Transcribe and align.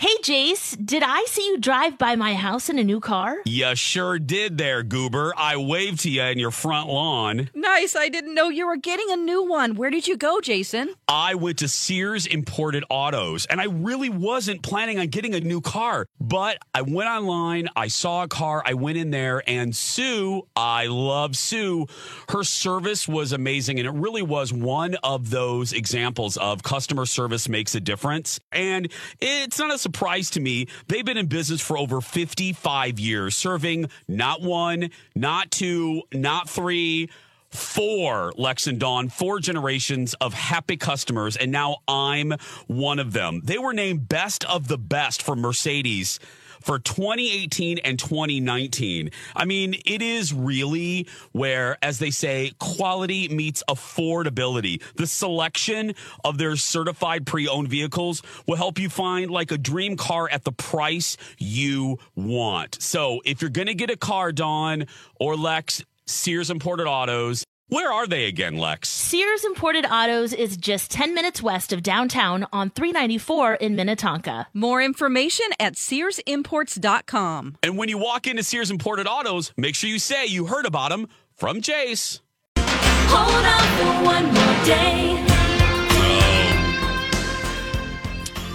Hey, 0.00 0.16
Jace, 0.22 0.82
did 0.82 1.02
I 1.02 1.26
see 1.28 1.46
you 1.46 1.58
drive 1.58 1.98
by 1.98 2.16
my 2.16 2.32
house 2.32 2.70
in 2.70 2.78
a 2.78 2.82
new 2.82 3.00
car? 3.00 3.36
You 3.44 3.76
sure 3.76 4.18
did 4.18 4.56
there, 4.56 4.82
Goober. 4.82 5.34
I 5.36 5.58
waved 5.58 6.00
to 6.00 6.10
you 6.10 6.22
in 6.22 6.38
your 6.38 6.52
front 6.52 6.88
lawn. 6.88 7.50
Nice. 7.54 7.94
I 7.94 8.08
didn't 8.08 8.32
know 8.32 8.48
you 8.48 8.66
were 8.66 8.78
getting 8.78 9.10
a 9.10 9.16
new 9.16 9.44
one. 9.46 9.74
Where 9.74 9.90
did 9.90 10.08
you 10.08 10.16
go, 10.16 10.40
Jason? 10.40 10.94
I 11.06 11.34
went 11.34 11.58
to 11.58 11.68
Sears 11.68 12.26
Imported 12.26 12.82
Autos, 12.88 13.44
and 13.44 13.60
I 13.60 13.64
really 13.64 14.08
wasn't 14.08 14.62
planning 14.62 14.98
on 14.98 15.08
getting 15.08 15.34
a 15.34 15.40
new 15.40 15.60
car. 15.60 16.06
But 16.30 16.58
I 16.72 16.82
went 16.82 17.08
online, 17.08 17.68
I 17.74 17.88
saw 17.88 18.22
a 18.22 18.28
car, 18.28 18.62
I 18.64 18.74
went 18.74 18.96
in 18.96 19.10
there, 19.10 19.42
and 19.48 19.74
Sue, 19.74 20.46
I 20.54 20.86
love 20.86 21.34
Sue, 21.34 21.88
her 22.28 22.44
service 22.44 23.08
was 23.08 23.32
amazing. 23.32 23.80
And 23.80 23.88
it 23.88 24.00
really 24.00 24.22
was 24.22 24.52
one 24.52 24.94
of 25.02 25.30
those 25.30 25.72
examples 25.72 26.36
of 26.36 26.62
customer 26.62 27.04
service 27.04 27.48
makes 27.48 27.74
a 27.74 27.80
difference. 27.80 28.38
And 28.52 28.92
it's 29.20 29.58
not 29.58 29.74
a 29.74 29.78
surprise 29.78 30.30
to 30.30 30.40
me. 30.40 30.68
They've 30.86 31.04
been 31.04 31.16
in 31.16 31.26
business 31.26 31.60
for 31.60 31.76
over 31.76 32.00
55 32.00 33.00
years, 33.00 33.36
serving 33.36 33.90
not 34.06 34.40
one, 34.40 34.90
not 35.16 35.50
two, 35.50 36.02
not 36.14 36.48
three 36.48 37.10
four 37.50 38.32
Lex 38.36 38.66
and 38.66 38.78
Dawn, 38.78 39.08
four 39.08 39.40
generations 39.40 40.14
of 40.14 40.34
happy 40.34 40.76
customers, 40.76 41.36
and 41.36 41.50
now 41.50 41.78
I'm 41.88 42.34
one 42.66 42.98
of 42.98 43.12
them. 43.12 43.40
They 43.44 43.58
were 43.58 43.72
named 43.72 44.08
best 44.08 44.44
of 44.44 44.68
the 44.68 44.78
best 44.78 45.22
for 45.22 45.36
Mercedes 45.36 46.18
for 46.60 46.78
2018 46.78 47.78
and 47.78 47.98
2019. 47.98 49.10
I 49.34 49.44
mean, 49.44 49.74
it 49.84 50.02
is 50.02 50.32
really 50.32 51.08
where, 51.32 51.78
as 51.82 51.98
they 51.98 52.10
say, 52.10 52.52
quality 52.58 53.28
meets 53.28 53.62
affordability. 53.68 54.82
The 54.94 55.06
selection 55.06 55.94
of 56.24 56.38
their 56.38 56.56
certified 56.56 57.26
pre 57.26 57.48
owned 57.48 57.68
vehicles 57.68 58.22
will 58.46 58.56
help 58.56 58.78
you 58.78 58.88
find 58.88 59.30
like 59.30 59.50
a 59.50 59.58
dream 59.58 59.96
car 59.96 60.28
at 60.30 60.44
the 60.44 60.52
price 60.52 61.16
you 61.38 61.98
want. 62.14 62.80
So 62.80 63.20
if 63.24 63.40
you're 63.40 63.50
going 63.50 63.68
to 63.68 63.74
get 63.74 63.90
a 63.90 63.96
car, 63.96 64.32
Dawn 64.32 64.86
or 65.18 65.36
Lex, 65.36 65.82
Sears 66.06 66.50
Imported 66.50 66.86
Autos. 66.86 67.44
Where 67.70 67.92
are 67.92 68.08
they 68.08 68.24
again, 68.24 68.56
Lex? 68.58 68.88
Sears 68.88 69.44
Imported 69.44 69.86
Autos 69.86 70.32
is 70.32 70.56
just 70.56 70.90
10 70.90 71.14
minutes 71.14 71.40
west 71.40 71.72
of 71.72 71.84
downtown 71.84 72.44
on 72.52 72.70
394 72.70 73.54
in 73.54 73.76
Minnetonka. 73.76 74.48
More 74.52 74.82
information 74.82 75.46
at 75.60 75.74
SearsImports.com. 75.76 77.58
And 77.62 77.78
when 77.78 77.88
you 77.88 77.96
walk 77.96 78.26
into 78.26 78.42
Sears 78.42 78.72
Imported 78.72 79.06
Autos, 79.06 79.52
make 79.56 79.76
sure 79.76 79.88
you 79.88 80.00
say 80.00 80.26
you 80.26 80.46
heard 80.46 80.66
about 80.66 80.90
them 80.90 81.06
from 81.36 81.60
Jace. 81.60 82.18
Hold 82.56 83.44
on 83.44 83.62
for 83.78 84.04
one 84.04 84.24
more 84.24 84.64
day. 84.64 85.24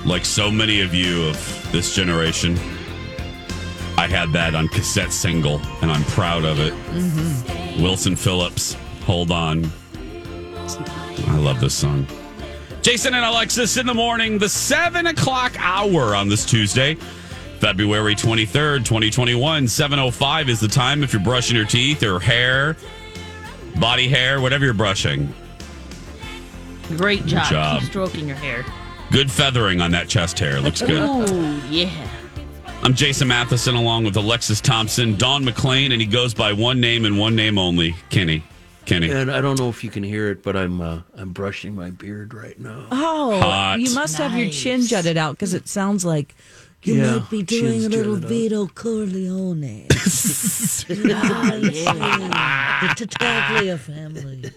Like 0.05 0.25
so 0.25 0.51
many 0.51 0.81
of 0.81 0.93
you 0.93 1.29
of 1.29 1.69
this 1.71 1.95
generation, 1.95 2.57
I 3.97 4.07
had 4.09 4.33
that 4.33 4.55
on 4.55 4.67
cassette 4.67 5.13
single, 5.13 5.61
and 5.81 5.89
I'm 5.89 6.03
proud 6.03 6.43
of 6.43 6.59
it. 6.59 6.73
Mm-hmm. 6.73 7.81
Wilson 7.81 8.17
Phillips, 8.17 8.75
hold 9.05 9.31
on. 9.31 9.69
I 11.27 11.37
love 11.37 11.59
this 11.59 11.73
song. 11.73 12.07
Jason 12.81 13.13
and 13.13 13.25
Alexis 13.25 13.77
in 13.77 13.85
the 13.85 13.93
morning, 13.93 14.37
the 14.37 14.49
seven 14.49 15.07
o'clock 15.07 15.55
hour 15.57 16.15
on 16.15 16.29
this 16.29 16.45
Tuesday, 16.45 16.95
February 17.59 18.15
23rd, 18.15 18.85
2021. 18.85 19.65
7.05 19.65 20.49
is 20.49 20.59
the 20.59 20.67
time 20.67 21.03
if 21.03 21.13
you're 21.13 21.21
brushing 21.21 21.55
your 21.55 21.65
teeth 21.65 22.03
or 22.03 22.19
hair, 22.19 22.77
body 23.79 24.07
hair, 24.07 24.41
whatever 24.41 24.65
you're 24.65 24.73
brushing. 24.73 25.33
Great 26.89 27.25
job. 27.25 27.49
job. 27.49 27.79
Keep 27.81 27.89
stroking 27.89 28.27
your 28.27 28.37
hair. 28.37 28.63
Good 29.11 29.31
feathering 29.31 29.81
on 29.81 29.91
that 29.91 30.07
chest 30.07 30.37
hair. 30.37 30.59
Looks 30.61 30.81
good. 30.81 30.99
Oh, 31.01 31.63
yeah. 31.69 31.89
I'm 32.83 32.93
Jason 32.93 33.27
Matheson 33.27 33.73
along 33.73 34.03
with 34.03 34.15
Alexis 34.15 34.61
Thompson, 34.61 35.15
Don 35.15 35.43
McLean, 35.43 35.91
and 35.91 35.99
he 35.99 36.05
goes 36.05 36.35
by 36.35 36.53
one 36.53 36.79
name 36.79 37.05
and 37.05 37.17
one 37.17 37.35
name 37.35 37.57
only, 37.57 37.95
Kenny. 38.09 38.43
Kenny. 38.85 39.09
And 39.11 39.31
I 39.31 39.41
don't 39.41 39.59
know 39.59 39.69
if 39.69 39.83
you 39.83 39.89
can 39.89 40.03
hear 40.03 40.29
it, 40.29 40.43
but 40.43 40.55
I'm 40.55 40.79
uh, 40.81 41.01
I'm 41.17 41.31
brushing 41.33 41.75
my 41.75 41.89
beard 41.89 42.33
right 42.33 42.59
now. 42.59 42.85
Oh, 42.91 43.39
Hot. 43.39 43.79
you 43.79 43.93
must 43.95 44.15
have 44.17 44.37
your 44.37 44.49
chin 44.49 44.81
Nice. 44.81 44.89
jutted 44.89 45.17
out 45.17 45.31
because 45.33 45.53
it 45.53 45.67
sounds 45.67 46.05
like 46.05 46.35
you 46.83 46.95
Yeah, 46.95 47.17
might 47.17 47.29
be 47.29 47.41
doing 47.43 47.81
chin's 47.81 47.85
a 47.85 47.89
little 47.89 48.15
jutted 48.15 48.25
out. 48.25 48.29
Vito 48.29 48.67
Corleone. 48.67 49.87
Ah, 50.87 51.53
yeah. 51.55 52.79
The 52.95 53.05
Tattaglia 53.05 53.79
family. 53.79 54.51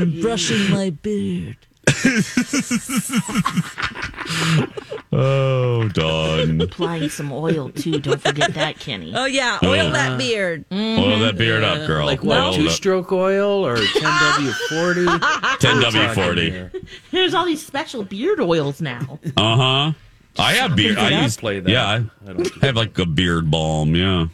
I'm 0.00 0.20
brushing 0.20 0.70
my 0.70 0.90
beard. 0.90 1.56
Oh, 5.10 5.88
Don. 5.88 6.60
Applying 6.60 7.08
some 7.08 7.32
oil, 7.32 7.70
too. 7.70 7.98
Don't 7.98 8.20
forget 8.20 8.52
that, 8.54 8.78
Kenny. 8.78 9.12
Oh 9.16 9.24
yeah, 9.24 9.58
oil 9.64 9.90
that 9.90 10.18
beard. 10.18 10.66
Oil 10.70 11.18
that 11.20 11.38
beard 11.38 11.64
up, 11.64 11.86
girl. 11.86 12.04
Like 12.04 12.22
what? 12.22 12.38
Oil 12.38 12.52
two-stroke 12.52 13.10
oil 13.10 13.66
or 13.66 13.76
10W40? 13.76 15.18
10W40. 15.18 16.86
There's 17.10 17.32
all 17.32 17.46
these 17.46 17.64
special 17.64 18.04
beard 18.04 18.38
oils 18.40 18.82
now. 18.82 19.18
Uh 19.36 19.56
huh. 19.56 19.92
I 20.38 20.52
have 20.52 20.76
beard. 20.76 20.98
I 20.98 21.18
I 21.18 21.22
use 21.22 21.38
play 21.38 21.58
that. 21.60 21.70
Yeah, 21.70 21.86
I, 21.86 21.94
I 21.96 22.32
don't 22.34 22.62
I 22.62 22.66
have 22.66 22.76
like 22.76 22.96
a 22.98 23.06
beard 23.06 23.50
balm. 23.50 23.94
Yeah. 23.96 24.26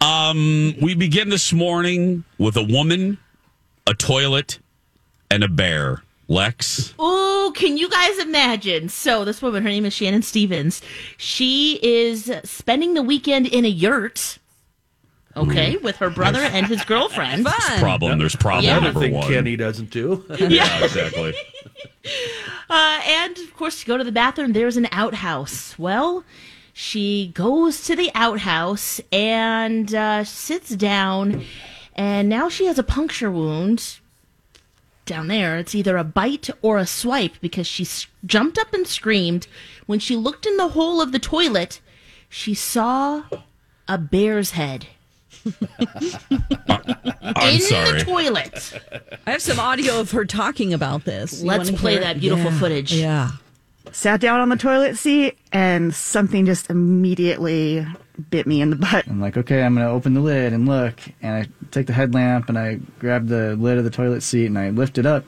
Um, 0.00 0.74
we 0.80 0.94
begin 0.94 1.30
this 1.30 1.52
morning 1.52 2.24
with 2.38 2.56
a 2.56 2.62
woman, 2.62 3.18
a 3.86 3.94
toilet, 3.94 4.58
and 5.30 5.42
a 5.42 5.48
bear. 5.48 6.02
Lex. 6.32 6.94
Oh, 6.98 7.52
can 7.54 7.76
you 7.76 7.90
guys 7.90 8.18
imagine? 8.18 8.88
So, 8.88 9.24
this 9.24 9.42
woman, 9.42 9.62
her 9.62 9.68
name 9.68 9.84
is 9.84 9.92
Shannon 9.92 10.22
Stevens. 10.22 10.80
She 11.18 11.78
is 11.82 12.32
spending 12.44 12.94
the 12.94 13.02
weekend 13.02 13.46
in 13.46 13.66
a 13.66 13.68
yurt, 13.68 14.38
okay, 15.36 15.76
with 15.76 15.96
her 15.96 16.08
brother 16.08 16.40
and 16.40 16.66
his 16.66 16.82
girlfriend. 16.84 17.46
Fun. 17.46 17.78
Problem. 17.80 18.18
There's 18.18 18.34
problem 18.34 18.64
Yeah. 18.64 18.78
number 18.80 18.98
Thing 18.98 19.12
one. 19.12 19.28
Kenny 19.28 19.56
doesn't 19.56 19.90
do. 19.90 20.24
Yeah, 20.38 20.84
exactly. 20.84 21.34
Uh, 22.70 23.00
and 23.06 23.36
of 23.38 23.54
course, 23.54 23.80
to 23.80 23.86
go 23.86 23.98
to 23.98 24.02
the 24.04 24.10
bathroom, 24.10 24.54
there's 24.54 24.78
an 24.78 24.88
outhouse. 24.92 25.78
Well, 25.78 26.24
she 26.72 27.30
goes 27.34 27.84
to 27.84 27.94
the 27.94 28.10
outhouse 28.14 28.98
and 29.12 29.94
uh, 29.94 30.24
sits 30.24 30.70
down, 30.70 31.44
and 31.94 32.30
now 32.30 32.48
she 32.48 32.64
has 32.64 32.78
a 32.78 32.82
puncture 32.82 33.30
wound 33.30 34.00
down 35.06 35.28
there. 35.28 35.58
It's 35.58 35.74
either 35.74 35.96
a 35.96 36.04
bite 36.04 36.48
or 36.62 36.78
a 36.78 36.86
swipe 36.86 37.34
because 37.40 37.66
she 37.66 37.82
s- 37.84 38.06
jumped 38.24 38.58
up 38.58 38.72
and 38.72 38.86
screamed. 38.86 39.46
When 39.86 39.98
she 39.98 40.16
looked 40.16 40.46
in 40.46 40.56
the 40.56 40.68
hole 40.68 41.00
of 41.00 41.12
the 41.12 41.18
toilet, 41.18 41.80
she 42.28 42.54
saw 42.54 43.24
a 43.88 43.98
bear's 43.98 44.52
head 44.52 44.86
I'm 47.22 47.54
in 47.54 47.60
sorry. 47.60 47.98
the 47.98 48.04
toilet. 48.04 48.80
I 49.26 49.32
have 49.32 49.42
some 49.42 49.58
audio 49.58 50.00
of 50.00 50.10
her 50.12 50.24
talking 50.24 50.72
about 50.72 51.04
this. 51.04 51.40
You 51.40 51.48
Let's 51.48 51.68
wanna 51.70 51.78
play 51.80 51.92
hear 51.92 52.00
it? 52.00 52.04
that 52.04 52.20
beautiful 52.20 52.52
Yeah. 52.52 52.58
footage. 52.58 52.92
Yeah. 52.94 53.30
Sat 53.92 54.20
down 54.20 54.40
on 54.40 54.48
the 54.48 54.56
toilet 54.56 54.96
seat 54.96 55.38
and 55.52 55.94
something 55.94 56.46
just 56.46 56.70
immediately 56.70 57.86
bit 58.30 58.46
me 58.46 58.60
in 58.60 58.70
the 58.70 58.76
butt. 58.76 59.06
I'm 59.06 59.20
like, 59.20 59.36
okay, 59.36 59.62
I'm 59.62 59.74
gonna 59.74 59.90
open 59.90 60.14
the 60.14 60.20
lid 60.20 60.52
and 60.52 60.66
look, 60.66 60.94
and 61.22 61.34
I 61.34 61.46
take 61.70 61.86
the 61.86 61.92
headlamp 61.92 62.48
and 62.48 62.58
I 62.58 62.80
grab 62.98 63.28
the 63.28 63.56
lid 63.56 63.78
of 63.78 63.84
the 63.84 63.90
toilet 63.90 64.22
seat 64.22 64.46
and 64.46 64.58
I 64.58 64.70
lift 64.70 64.98
it 64.98 65.06
up, 65.06 65.24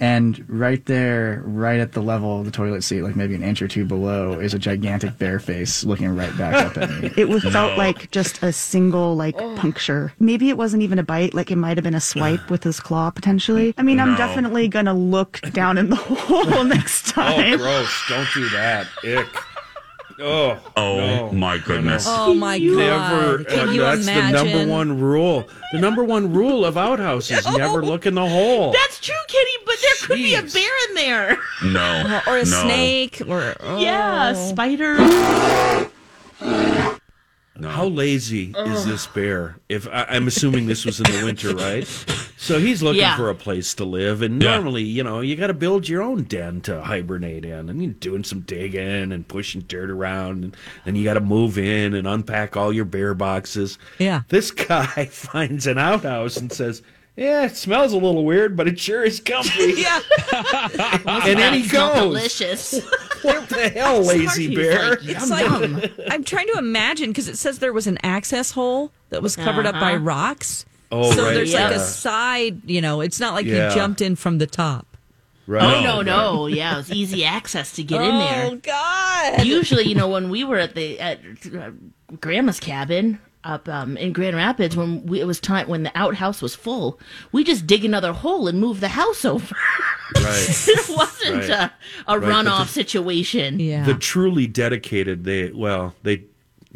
and 0.00 0.44
right 0.48 0.84
there, 0.86 1.42
right 1.44 1.80
at 1.80 1.92
the 1.92 2.02
level 2.02 2.40
of 2.40 2.44
the 2.44 2.50
toilet 2.50 2.82
seat, 2.82 3.02
like 3.02 3.16
maybe 3.16 3.34
an 3.34 3.42
inch 3.42 3.62
or 3.62 3.68
two 3.68 3.84
below, 3.84 4.38
is 4.38 4.54
a 4.54 4.58
gigantic 4.58 5.18
bear 5.18 5.38
face 5.38 5.84
looking 5.84 6.14
right 6.14 6.36
back 6.36 6.54
up 6.54 6.76
at 6.76 6.90
me. 7.02 7.12
It 7.16 7.28
was 7.28 7.42
felt 7.44 7.78
like 7.78 8.10
just 8.10 8.42
a 8.42 8.52
single 8.52 9.16
like 9.16 9.36
oh. 9.38 9.56
puncture. 9.56 10.12
Maybe 10.18 10.48
it 10.48 10.56
wasn't 10.56 10.82
even 10.82 10.98
a 10.98 11.02
bite, 11.02 11.34
like 11.34 11.50
it 11.50 11.56
might 11.56 11.76
have 11.76 11.84
been 11.84 11.94
a 11.94 12.00
swipe 12.00 12.50
with 12.50 12.64
his 12.64 12.80
claw 12.80 13.10
potentially. 13.10 13.74
I 13.78 13.82
mean, 13.82 14.00
I'm 14.00 14.16
definitely 14.16 14.68
gonna 14.68 14.94
look 14.94 15.40
down 15.52 15.78
in 15.78 15.90
the 15.90 15.96
hole 15.96 16.64
next 16.64 17.08
time. 17.08 17.32
Oh, 17.32 17.42
time. 17.42 17.58
gross! 17.58 18.02
Don't 18.08 18.28
do 18.34 18.48
that. 18.50 18.86
Ick. 19.04 19.55
Oh. 20.18 20.58
Oh 20.76 20.96
no. 20.96 21.32
my 21.32 21.58
goodness. 21.58 22.06
Oh 22.08 22.32
my 22.34 22.58
god! 22.58 22.76
Never. 22.76 23.44
Can 23.44 23.58
and 23.60 23.74
you 23.74 23.80
that's 23.82 24.02
imagine? 24.02 24.32
the 24.32 24.54
number 24.54 24.72
one 24.72 25.00
rule. 25.00 25.48
The 25.72 25.78
number 25.78 26.04
one 26.04 26.32
rule 26.32 26.64
of 26.64 26.76
outhouses: 26.78 27.46
never 27.56 27.82
look 27.82 28.06
in 28.06 28.14
the 28.14 28.26
hole. 28.26 28.72
That's 28.72 28.98
true, 29.00 29.14
Kitty, 29.28 29.50
but 29.66 29.76
there 29.82 29.94
could 30.02 30.16
be 30.16 30.34
a 30.34 30.42
bear 30.42 30.88
in 30.88 30.94
there. 30.94 31.38
No. 31.64 32.20
or 32.26 32.36
a 32.36 32.44
no. 32.44 32.62
snake, 32.62 33.20
or 33.28 33.54
Yeah, 33.78 34.32
oh. 34.34 34.48
spider. 34.48 34.96
How 37.62 37.86
lazy 37.86 38.54
is 38.56 38.84
this 38.86 39.06
bear? 39.06 39.56
If 39.68 39.88
I, 39.88 40.04
I'm 40.10 40.26
assuming 40.26 40.66
this 40.66 40.84
was 40.84 41.00
in 41.00 41.04
the 41.04 41.24
winter, 41.24 41.54
right? 41.54 41.86
So 42.38 42.58
he's 42.58 42.82
looking 42.82 43.00
Yeah. 43.00 43.16
for 43.16 43.30
a 43.30 43.34
place 43.34 43.72
to 43.74 43.84
live, 43.84 44.20
and 44.22 44.42
Yeah. 44.42 44.56
normally, 44.56 44.82
you 44.82 45.02
know, 45.02 45.20
you 45.20 45.36
got 45.36 45.46
to 45.46 45.54
build 45.54 45.88
your 45.88 46.02
own 46.02 46.24
den 46.24 46.60
to 46.62 46.82
hibernate 46.82 47.44
in, 47.46 47.68
and 47.70 47.82
you're 47.82 47.92
doing 47.92 48.24
some 48.24 48.40
digging 48.40 49.10
and 49.12 49.26
pushing 49.26 49.62
dirt 49.62 49.90
around, 49.90 50.44
and 50.44 50.56
then 50.84 50.96
you 50.96 51.04
got 51.04 51.14
to 51.14 51.20
move 51.20 51.56
in 51.58 51.94
and 51.94 52.06
unpack 52.06 52.56
all 52.56 52.72
your 52.72 52.84
bear 52.84 53.14
boxes. 53.14 53.78
Yeah. 53.98 54.22
This 54.28 54.50
guy 54.50 55.06
finds 55.10 55.66
an 55.66 55.78
outhouse 55.78 56.36
and 56.36 56.52
says, 56.52 56.82
"Yeah, 57.16 57.46
it 57.46 57.56
smells 57.56 57.92
a 57.94 57.96
little 57.96 58.24
weird, 58.26 58.54
but 58.56 58.68
it 58.68 58.78
sure 58.78 59.02
is 59.02 59.18
comfy." 59.18 59.72
Yeah. 59.78 60.00
and 61.06 61.38
then 61.38 61.54
he 61.54 61.66
goes. 61.66 61.94
delicious. 61.94 62.80
What 63.22 63.48
the 63.48 63.70
hell, 63.70 64.02
lazy 64.02 64.54
bear? 64.54 64.90
like, 64.90 64.98
It's 65.04 65.30
yum, 65.30 65.30
like 65.30 65.60
yum. 65.60 65.82
I'm 66.10 66.22
trying 66.22 66.48
to 66.48 66.58
imagine 66.58 67.10
because 67.10 67.28
it 67.28 67.38
says 67.38 67.58
there 67.60 67.72
was 67.72 67.86
an 67.86 67.98
access 68.02 68.50
hole 68.52 68.92
that 69.08 69.22
was 69.22 69.36
covered 69.36 69.64
up 69.66 69.74
by 69.80 69.94
Uh-huh. 69.94 70.04
rocks. 70.04 70.66
Oh, 71.04 71.12
so 71.12 71.24
right, 71.24 71.34
there's 71.34 71.52
like 71.54 71.74
a 71.74 71.80
side, 71.80 72.68
you 72.68 72.80
know, 72.80 73.00
it's 73.00 73.20
not 73.20 73.34
like 73.34 73.46
Yeah. 73.46 73.68
you 73.70 73.74
jumped 73.74 74.00
in 74.00 74.16
from 74.16 74.38
the 74.38 74.46
top. 74.46 74.96
Right. 75.48 75.62
Oh 75.76 75.80
no, 75.82 76.02
no, 76.02 76.46
yeah, 76.60 76.74
it 76.74 76.76
was 76.78 76.92
easy 76.92 77.24
access 77.24 77.72
to 77.76 77.82
get 77.84 78.00
in 78.02 78.08
there. 78.18 78.46
Oh 78.46 78.50
there. 78.50 78.56
God! 79.36 79.44
Usually, 79.46 79.84
you 79.84 79.94
know, 79.94 80.08
when 80.08 80.28
we 80.28 80.42
were 80.44 80.58
at 80.58 80.74
the 80.74 80.98
at 80.98 81.20
uh, 81.56 81.70
Grandma's 82.20 82.58
cabin 82.58 83.20
up 83.44 83.68
um, 83.68 83.96
in 83.96 84.12
Grand 84.12 84.34
Rapids, 84.34 84.76
when 84.76 85.06
we, 85.06 85.20
it 85.20 85.24
was 85.24 85.38
time 85.38 85.68
when 85.68 85.84
the 85.84 85.92
outhouse 85.96 86.42
was 86.42 86.56
full, 86.56 86.98
we 87.30 87.44
just 87.44 87.64
dig 87.64 87.84
another 87.84 88.12
hole 88.12 88.48
and 88.48 88.58
move 88.58 88.80
the 88.80 88.88
house 88.88 89.24
over. 89.34 89.54
Right. 90.16 90.24
it 90.68 90.88
wasn't 90.88 91.36
Right. 91.36 91.50
a, 91.50 91.72
a 92.08 92.18
Right, 92.18 92.44
runoff 92.44 92.66
the- 92.66 92.72
situation. 92.72 93.60
yeah. 93.60 93.84
the 93.84 93.94
truly 93.94 94.48
dedicated 94.48 95.22
they 95.22 95.50
well 95.52 95.94
they 96.02 96.24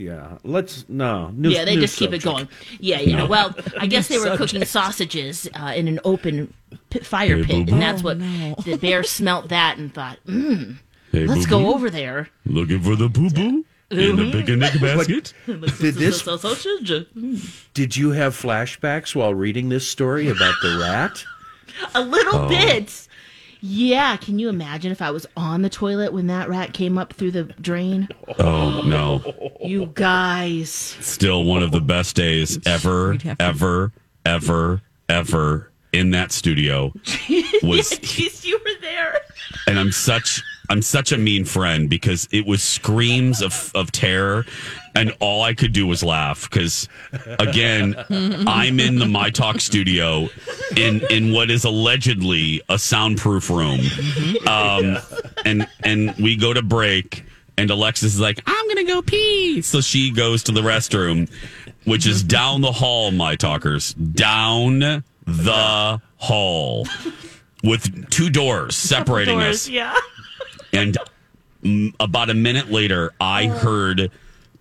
yeah 0.01 0.39
let's 0.45 0.85
no 0.89 1.31
new, 1.31 1.51
yeah, 1.51 1.65
they 1.65 1.75
new 1.75 1.83
just 1.83 1.97
keep 1.99 2.13
it 2.13 2.23
going. 2.23 2.49
Yeah, 2.79 3.01
yeah. 3.01 3.25
Well, 3.27 3.55
I 3.79 3.87
guess 3.87 4.09
they 4.09 4.19
were 4.19 4.37
cooking 4.37 4.65
sausages 4.65 5.49
uh, 5.55 5.73
in 5.77 5.87
an 5.89 6.01
open 6.05 6.53
pit, 6.91 7.05
fire 7.05 7.37
Hey, 7.37 7.45
pit, 7.45 7.57
boo-boo. 7.67 7.73
and 7.75 7.83
that's 7.83 8.03
what 8.03 8.19
no. 8.19 8.55
the 8.65 8.77
bear 8.77 9.03
smelt 9.03 9.49
that 9.51 9.77
and 9.79 9.93
thought, 9.93 10.19
mm, 10.27 10.77
Hey, 11.13 11.27
let's 11.27 11.45
boo-boo. 11.47 11.65
go 11.65 11.75
over 11.75 11.91
there. 11.91 12.29
Looking 12.47 12.81
for 12.81 12.97
the 12.97 13.09
poo 13.11 13.31
poo 13.31 13.65
in 13.91 14.17
the 14.17 14.31
picnic 14.33 14.81
basket. 14.81 15.35
did 15.47 15.95
this 15.97 16.23
Sausage. 16.23 17.07
did 17.75 17.97
you 17.97 18.11
have 18.13 18.35
flashbacks 18.35 19.15
while 19.15 19.35
reading 19.35 19.69
this 19.69 19.87
story 19.87 20.29
about 20.29 20.55
the 20.63 20.79
rat 20.81 21.25
A 21.95 22.01
little 22.03 22.37
Oh. 22.47 22.49
bit. 22.49 23.09
Yeah, 23.61 24.17
can 24.17 24.39
you 24.39 24.49
imagine 24.49 24.91
if 24.93 25.03
I 25.03 25.11
was 25.11 25.27
on 25.37 25.63
the 25.63 25.69
toilet 25.71 26.13
when 26.13 26.27
that 26.29 26.49
rat 26.49 26.73
came 26.73 26.97
up 26.99 27.13
through 27.13 27.33
the 27.33 27.45
drain? 27.45 28.09
Oh 28.39 28.83
no. 28.83 29.23
You 29.63 29.87
guys. 29.95 30.71
Still 30.71 31.45
one 31.45 31.63
of 31.63 31.71
the 31.71 31.81
best 31.81 32.17
days 32.17 32.59
ever, 32.67 33.13
You'd 33.13 33.21
to- 33.23 33.37
ever, 33.41 33.93
ever, 34.25 34.81
ever 35.09 35.71
in 35.93 36.11
that 36.13 36.31
studio 36.33 36.93
was 37.63 37.91
yeah, 37.93 37.99
geez, 38.03 38.45
you 38.45 38.59
were 38.65 38.81
there. 38.81 39.19
and 39.67 39.79
I'm 39.79 39.91
such 39.93 40.41
I'm 40.71 40.83
such 40.83 41.11
a 41.11 41.19
mean 41.19 41.45
friend 41.45 41.91
because 41.91 42.29
it 42.31 42.47
was 42.47 42.63
screams 42.63 43.43
of 43.43 43.73
of 43.75 43.91
terror, 43.91 44.47
and 44.95 45.15
all 45.21 45.43
I 45.43 45.55
could 45.55 45.73
do 45.73 45.87
was 45.87 46.03
laugh 46.03 46.49
because 46.51 46.89
again 47.39 47.95
I'm 48.47 48.81
in 48.81 48.99
the 48.99 49.07
My 49.07 49.31
Talk 49.31 49.61
studio 49.61 50.29
in 50.77 51.03
in 51.11 51.33
what 51.33 51.51
is 51.51 51.65
allegedly 51.65 52.63
a 52.69 52.79
soundproof 52.79 53.51
room, 53.51 53.81
um, 54.47 54.99
and 55.45 55.67
and 55.85 56.15
we 56.17 56.37
go 56.37 56.53
to 56.53 56.63
break. 56.63 57.25
And 57.59 57.71
Alexis 57.71 58.15
is 58.15 58.21
like, 58.21 58.41
I'm 58.47 58.69
gonna 58.69 58.85
go 58.85 59.03
pee. 59.03 59.61
So 59.61 59.83
she 59.83 60.11
goes 60.13 60.43
to 60.45 60.53
the 60.53 60.63
restroom, 60.63 61.31
which 61.85 62.07
is 62.07 62.23
down 62.23 62.63
the 62.63 62.73
hall, 62.73 63.11
my 63.11 63.37
talkers. 63.37 63.93
Down 63.95 64.79
the 65.27 66.01
hall. 66.17 66.87
With 67.63 68.09
two 68.09 68.31
doors 68.31 68.77
separating 68.77 69.39
Doors, 69.39 69.67
us. 69.67 69.69
yeah. 69.69 69.95
And 70.73 70.97
mm, 71.63 71.93
about 72.01 72.31
a 72.31 72.35
minute 72.35 72.71
later, 72.71 73.13
I 73.21 73.49
heard 73.49 74.11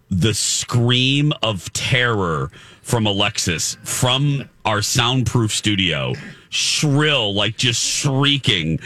the 0.09 0.33
scream 0.33 1.31
of 1.43 1.71
terror 1.73 2.51
from 2.81 3.05
Alexis 3.05 3.77
from 3.83 4.49
our 4.65 4.81
soundproof 4.81 5.51
studio, 5.51 6.13
shrill, 6.49 7.33
like 7.33 7.57
just 7.57 7.83
shrieking. 7.83 8.79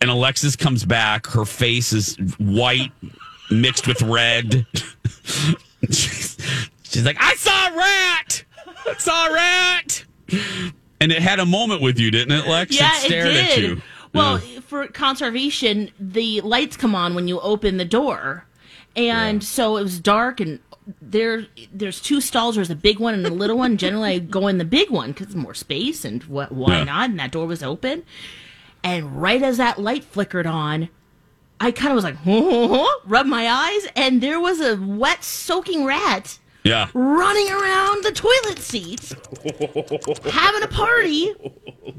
And 0.00 0.10
Alexis 0.10 0.56
comes 0.56 0.84
back. 0.84 1.26
Her 1.26 1.44
face 1.46 1.92
is 1.92 2.16
white 2.38 2.92
mixed 3.50 3.86
with 3.88 4.02
red. 4.02 4.66
she's, 5.90 6.36
she's 6.82 7.04
like, 7.04 7.16
I 7.20 7.34
saw 7.36 7.68
a 7.72 7.76
rat. 7.76 8.44
I 8.86 8.94
saw 8.98 9.26
a 9.28 9.32
rat. 9.34 10.04
And 11.00 11.12
it 11.12 11.22
had 11.22 11.40
a 11.40 11.46
moment 11.46 11.80
with 11.82 11.98
you, 11.98 12.10
didn't 12.10 12.32
it, 12.38 12.46
Lex? 12.48 12.78
Yeah, 12.78 12.90
it 12.96 13.00
stared 13.06 13.28
did. 13.28 13.46
at 13.50 13.58
you. 13.58 13.82
Well, 14.12 14.40
Yeah. 14.40 14.60
for 14.60 14.86
conservation, 14.88 15.90
the 15.98 16.40
lights 16.42 16.76
come 16.76 16.94
on 16.94 17.14
when 17.14 17.28
you 17.28 17.40
open 17.40 17.76
the 17.76 17.84
door, 17.84 18.44
and 18.96 19.42
so 19.44 19.76
it 19.76 19.82
was 19.82 20.00
dark 20.00 20.40
and. 20.40 20.60
There, 21.02 21.46
there's 21.72 22.00
two 22.00 22.20
stalls. 22.20 22.54
There's 22.54 22.70
a 22.70 22.76
big 22.76 23.00
one 23.00 23.12
and 23.12 23.26
a 23.26 23.30
little 23.30 23.58
one. 23.58 23.76
Generally, 23.76 24.08
I 24.08 24.18
go 24.20 24.46
in 24.46 24.58
the 24.58 24.64
big 24.64 24.88
one 24.88 25.10
because 25.10 25.34
more 25.34 25.52
space 25.52 26.04
and 26.04 26.22
what? 26.24 26.52
Why 26.52 26.78
Yeah. 26.78 26.84
not? 26.84 27.10
And 27.10 27.18
that 27.18 27.32
door 27.32 27.44
was 27.48 27.60
open. 27.60 28.04
And 28.84 29.20
right 29.20 29.42
as 29.42 29.56
that 29.56 29.80
light 29.80 30.04
flickered 30.04 30.46
on, 30.46 30.88
I 31.58 31.72
kind 31.72 31.90
of 31.90 31.96
was 31.96 32.04
like, 32.04 32.14
rub 33.04 33.26
my 33.26 33.48
eyes, 33.50 33.88
and 33.96 34.20
there 34.22 34.38
was 34.38 34.60
a 34.60 34.76
wet, 34.76 35.24
soaking 35.24 35.84
rat 35.86 36.38
yeah. 36.62 36.86
running 36.94 37.50
around 37.50 38.04
the 38.04 38.12
toilet 38.12 38.60
seat, 38.60 39.12
having 40.30 40.62
a 40.62 40.68
party. 40.68 41.32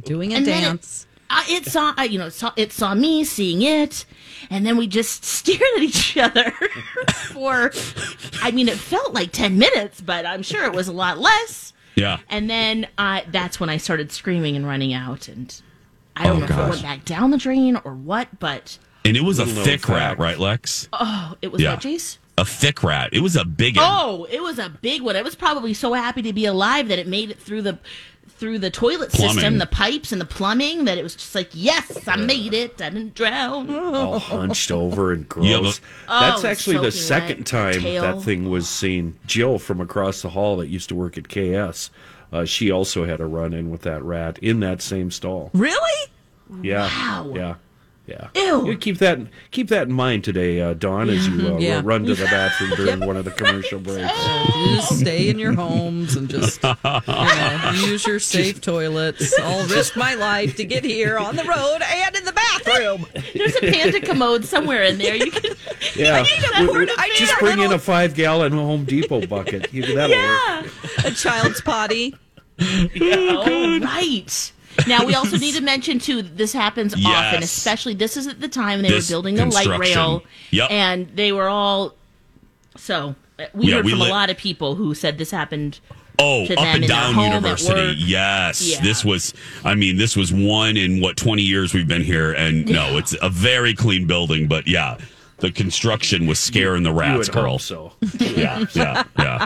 Doing 0.05 0.31
a 0.31 0.37
And 0.37 0.45
then 0.45 0.63
it- 0.63 0.65
dance. 0.65 1.07
Uh, 1.29 1.43
it 1.49 1.65
saw, 1.65 1.93
uh, 1.99 2.03
you 2.03 2.17
know, 2.17 2.27
it 2.27 2.31
saw, 2.33 2.53
it 2.55 2.71
saw 2.71 2.95
me 2.95 3.25
seeing 3.25 3.61
it, 3.61 4.05
and 4.49 4.65
then 4.65 4.77
we 4.77 4.87
just 4.87 5.23
stared 5.25 5.61
at 5.77 5.81
each 5.83 6.17
other 6.17 6.51
for, 7.31 7.71
I 8.41 8.51
mean, 8.51 8.67
it 8.69 8.77
felt 8.77 9.13
like 9.13 9.31
10 9.31 9.57
minutes, 9.57 10.01
but 10.01 10.25
I'm 10.25 10.43
sure 10.43 10.63
it 10.65 10.73
was 10.73 10.87
a 10.87 10.93
lot 10.93 11.17
less. 11.17 11.73
Yeah. 11.95 12.19
And 12.29 12.49
then 12.49 12.87
uh, 12.97 13.21
that's 13.31 13.59
when 13.59 13.69
I 13.69 13.77
started 13.77 14.11
screaming 14.11 14.55
and 14.55 14.67
running 14.67 14.93
out, 14.93 15.27
and 15.27 15.59
I 16.15 16.25
don't 16.25 16.37
Oh, 16.37 16.39
know 16.39 16.45
if 16.45 16.51
it 16.51 16.69
went 16.69 16.81
back 16.83 17.05
down 17.05 17.31
the 17.31 17.37
drain 17.37 17.75
or 17.83 17.93
what, 17.93 18.39
but 18.39 18.77
And 19.03 19.17
it 19.17 19.21
was 19.21 19.39
a 19.39 19.45
Little 19.45 19.55
known 19.57 19.65
thick 19.65 19.89
rat, 19.89 20.19
right, 20.19 20.37
Lex? 20.39 20.87
oh, 20.93 21.35
it 21.41 21.51
was 21.51 21.61
Yeah. 21.61 21.71
what, 21.73 21.81
Jace? 21.81 22.17
A 22.39 22.45
thick 22.45 22.83
rat. 22.83 23.09
It 23.13 23.21
was 23.21 23.35
a 23.35 23.43
big 23.43 23.77
one. 23.77 23.85
Oh, 23.89 24.27
it 24.29 24.43
was 24.43 24.59
a 24.59 24.69
big 24.69 25.01
one. 25.01 25.15
I 25.15 25.23
was 25.23 25.33
probably 25.33 25.73
so 25.73 25.93
happy 25.93 26.21
to 26.21 26.33
be 26.33 26.45
alive 26.45 26.87
that 26.89 26.99
it 26.99 27.07
made 27.07 27.31
it 27.31 27.39
through 27.39 27.63
the 27.63 27.79
through 28.37 28.59
the 28.59 28.69
toilet 28.69 29.11
Plumbing. 29.11 29.33
system, 29.35 29.57
the 29.57 29.65
pipes 29.65 30.11
and 30.11 30.21
the 30.21 30.25
plumbing. 30.25 30.85
That 30.85 30.97
it 30.97 31.03
was 31.03 31.15
just 31.15 31.33
like, 31.35 31.49
yes, 31.53 32.07
I 32.07 32.15
made 32.17 32.53
it. 32.53 32.81
I 32.81 32.89
didn't 32.89 33.15
drown. 33.15 33.69
all 33.73 34.19
hunched 34.19 34.71
over 34.71 35.11
and 35.11 35.23
Yeah, 35.41 35.59
gross. 35.59 35.79
but- 36.07 36.19
That's 36.19 36.43
Oh, 36.45 36.47
actually 36.47 36.77
the 36.77 36.91
second 36.91 37.37
wet 37.39 37.45
time 37.47 37.81
tail. 37.81 38.01
that 38.03 38.21
thing 38.23 38.49
was 38.49 38.69
seen. 38.69 39.17
Jill 39.25 39.59
from 39.59 39.81
across 39.81 40.21
the 40.21 40.29
hall 40.29 40.57
that 40.57 40.67
used 40.67 40.89
to 40.89 40.95
work 40.95 41.17
at 41.17 41.27
KS, 41.29 41.89
uh, 42.31 42.45
she 42.45 42.69
also 42.71 43.05
had 43.05 43.19
a 43.19 43.25
run 43.25 43.53
in 43.53 43.69
with 43.71 43.81
that 43.81 44.03
rat 44.03 44.37
in 44.39 44.59
that 44.59 44.81
same 44.81 45.09
stall. 45.11 45.49
Really? 45.53 46.11
Yeah, 46.61 46.83
Wow. 46.87 47.31
yeah. 47.35 47.55
Yeah. 48.07 48.29
Ew. 48.35 48.67
You 48.67 48.77
keep 48.77 48.99
that 48.99 49.19
keep 49.51 49.67
that 49.67 49.87
in 49.89 49.93
mind 49.93 50.23
today, 50.23 50.61
uh, 50.61 50.73
Dawn, 50.75 51.09
as 51.09 51.27
you 51.27 51.55
uh, 51.55 51.57
Yeah. 51.59 51.81
run 51.83 52.05
to 52.05 52.15
the 52.15 52.23
bathroom 52.23 52.71
during 52.77 52.99
one 53.05 53.17
of 53.17 53.25
the 53.25 53.31
commercial 53.31 53.79
breaks. 53.81 54.09
You 54.55 54.65
just 54.75 54.99
stay 54.99 55.27
in 55.27 55.37
your 55.37 55.51
homes 55.53 56.15
and 56.15 56.29
just 56.29 56.63
you 56.63 56.73
know, 56.85 57.71
use 57.85 58.07
your 58.07 58.19
safe 58.19 58.61
toilets. 58.61 59.37
I'll 59.39 59.67
risk 59.67 59.97
my 59.97 60.13
life 60.13 60.55
to 60.55 60.63
get 60.63 60.85
here 60.85 61.17
on 61.17 61.35
the 61.35 61.43
road 61.43 61.79
and 61.83 62.15
in 62.15 62.23
the 62.23 62.31
bathroom. 62.31 63.05
There's 63.35 63.55
a 63.57 63.59
panda 63.59 63.99
commode 63.99 64.45
somewhere 64.45 64.83
in 64.83 64.97
there. 64.99 65.15
You 65.15 65.29
can. 65.29 65.53
Yeah. 65.95 66.19
a 66.19 66.61
We- 66.61 66.67
we- 66.67 66.73
porta- 66.73 66.93
I 66.97 67.09
need 67.09 67.17
just 67.17 67.33
a 67.33 67.39
bring 67.39 67.59
in 67.59 67.73
a 67.73 67.79
five 67.79 68.15
gallon 68.15 68.53
Home 68.53 68.85
Depot 68.85 69.27
bucket. 69.27 69.73
You, 69.73 69.85
that'll 69.95 70.15
Yeah. 70.15 70.61
work. 70.61 70.71
A 71.05 71.11
child's 71.11 71.59
potty. 71.59 72.15
Oh, 72.59 73.79
right. 73.81 74.51
Now 74.87 75.05
we 75.05 75.15
also 75.15 75.37
need 75.45 75.55
to 75.55 75.61
mention 75.61 75.99
too. 75.99 76.21
This 76.21 76.53
happens 76.53 76.93
often, 76.93 77.41
especially 77.43 77.93
this 77.93 78.17
is 78.17 78.27
at 78.27 78.39
the 78.41 78.47
time 78.47 78.81
they 78.81 78.89
This 78.89 79.09
were 79.09 79.13
building 79.15 79.35
the 79.35 79.45
light 79.45 79.67
rail, 79.79 80.23
Yep. 80.51 80.71
and 80.71 81.07
they 81.15 81.31
were 81.31 81.47
all. 81.47 81.93
So 82.75 83.15
uh, 83.39 83.45
we 83.53 83.67
Yeah, 83.69 83.77
heard 83.77 83.85
we 83.85 83.91
from 83.91 84.01
li- 84.01 84.09
a 84.09 84.11
lot 84.13 84.29
of 84.29 84.37
people 84.37 84.75
who 84.75 84.93
said 84.93 85.17
this 85.17 85.31
happened. 85.31 85.79
Oh, 86.19 86.47
to 86.47 86.53
up 86.55 86.63
them 86.63 86.75
and 86.77 86.87
down 86.87 87.19
university. 87.19 87.95
Yes. 87.99 88.67
Yeah. 88.67 88.81
This 88.81 89.05
was, 89.05 89.35
I 89.63 89.75
mean, 89.75 89.97
this 89.97 90.15
was 90.15 90.33
one 90.33 90.75
in 90.75 90.99
what, 90.99 91.15
20 91.15 91.43
years 91.43 91.75
we've 91.75 91.87
been 91.87 92.01
here. 92.01 92.33
And 92.33 92.67
no, 92.67 92.97
it's 93.01 93.15
a 93.21 93.29
very 93.29 93.75
clean 93.75 94.07
building. 94.07 94.47
But 94.47 94.65
yeah, 94.67 94.97
the 95.39 95.51
construction 95.51 96.25
was 96.27 96.39
scaring 96.39 96.83
the 96.83 96.91
You 96.91 96.99
rats, 96.99 97.27
would 97.29 97.31
girl. 97.33 97.51
hope 97.51 97.61
so. 97.61 97.91
Yeah, 98.19 98.65
yeah, 98.73 99.03
yeah. 99.19 99.45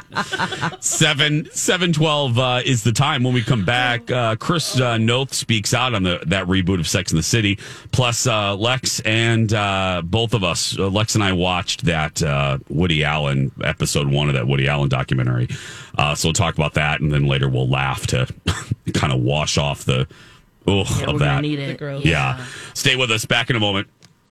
Seven, 0.80 1.50
seven 1.52 1.94
twelve 1.94 2.38
uh, 2.40 2.62
is 2.66 2.84
the 2.84 2.92
time 2.92 3.24
when 3.24 3.34
we 3.34 3.42
come 3.44 3.66
back. 3.66 4.10
Uh, 4.10 4.36
Chris 4.36 4.80
uh, 4.80 4.98
Noth 4.98 5.34
speaks 5.34 5.74
out 5.74 5.94
on 5.94 6.04
the 6.04 6.20
that 6.28 6.48
reboot 6.48 6.80
of 6.80 6.88
Sex 6.88 7.12
in 7.12 7.18
the 7.18 7.24
City. 7.24 7.58
Plus, 7.92 8.26
uh, 8.28 8.56
Lex 8.56 9.00
and 9.02 9.54
uh, 9.54 10.02
both 10.04 10.34
of 10.34 10.44
us, 10.44 10.78
uh, 10.78 10.88
Lex 10.90 11.16
and 11.16 11.24
I, 11.24 11.34
watched 11.34 11.86
that 11.86 12.22
uh, 12.24 12.58
Woody 12.70 13.04
Allen 13.04 13.52
episode 13.64 14.08
one 14.08 14.28
of 14.30 14.36
that 14.36 14.48
Woody 14.48 14.68
Allen 14.68 14.90
documentary. 14.90 15.48
Uh, 15.98 16.16
so 16.16 16.28
we'll 16.30 16.34
talk 16.34 16.56
about 16.56 16.74
that, 16.76 17.02
and 17.02 17.12
then 17.12 17.26
later 17.26 17.50
we'll 17.50 17.70
laugh 17.70 18.08
to 18.08 18.28
kind 18.94 19.12
of 19.14 19.22
wash 19.22 19.58
off 19.58 19.84
the 19.86 20.08
ugh 20.68 20.88
Yeah, 21.00 21.06
of 21.06 21.14
we're 21.14 21.20
that. 21.20 21.26
gonna 21.36 21.42
need 21.42 21.60
it. 21.60 22.06
Yeah. 22.06 22.46
Stay 22.74 22.96
with 22.96 23.12
us. 23.12 23.26
Back 23.26 23.50
in 23.50 23.56
a 23.56 23.60
moment. 23.60 23.88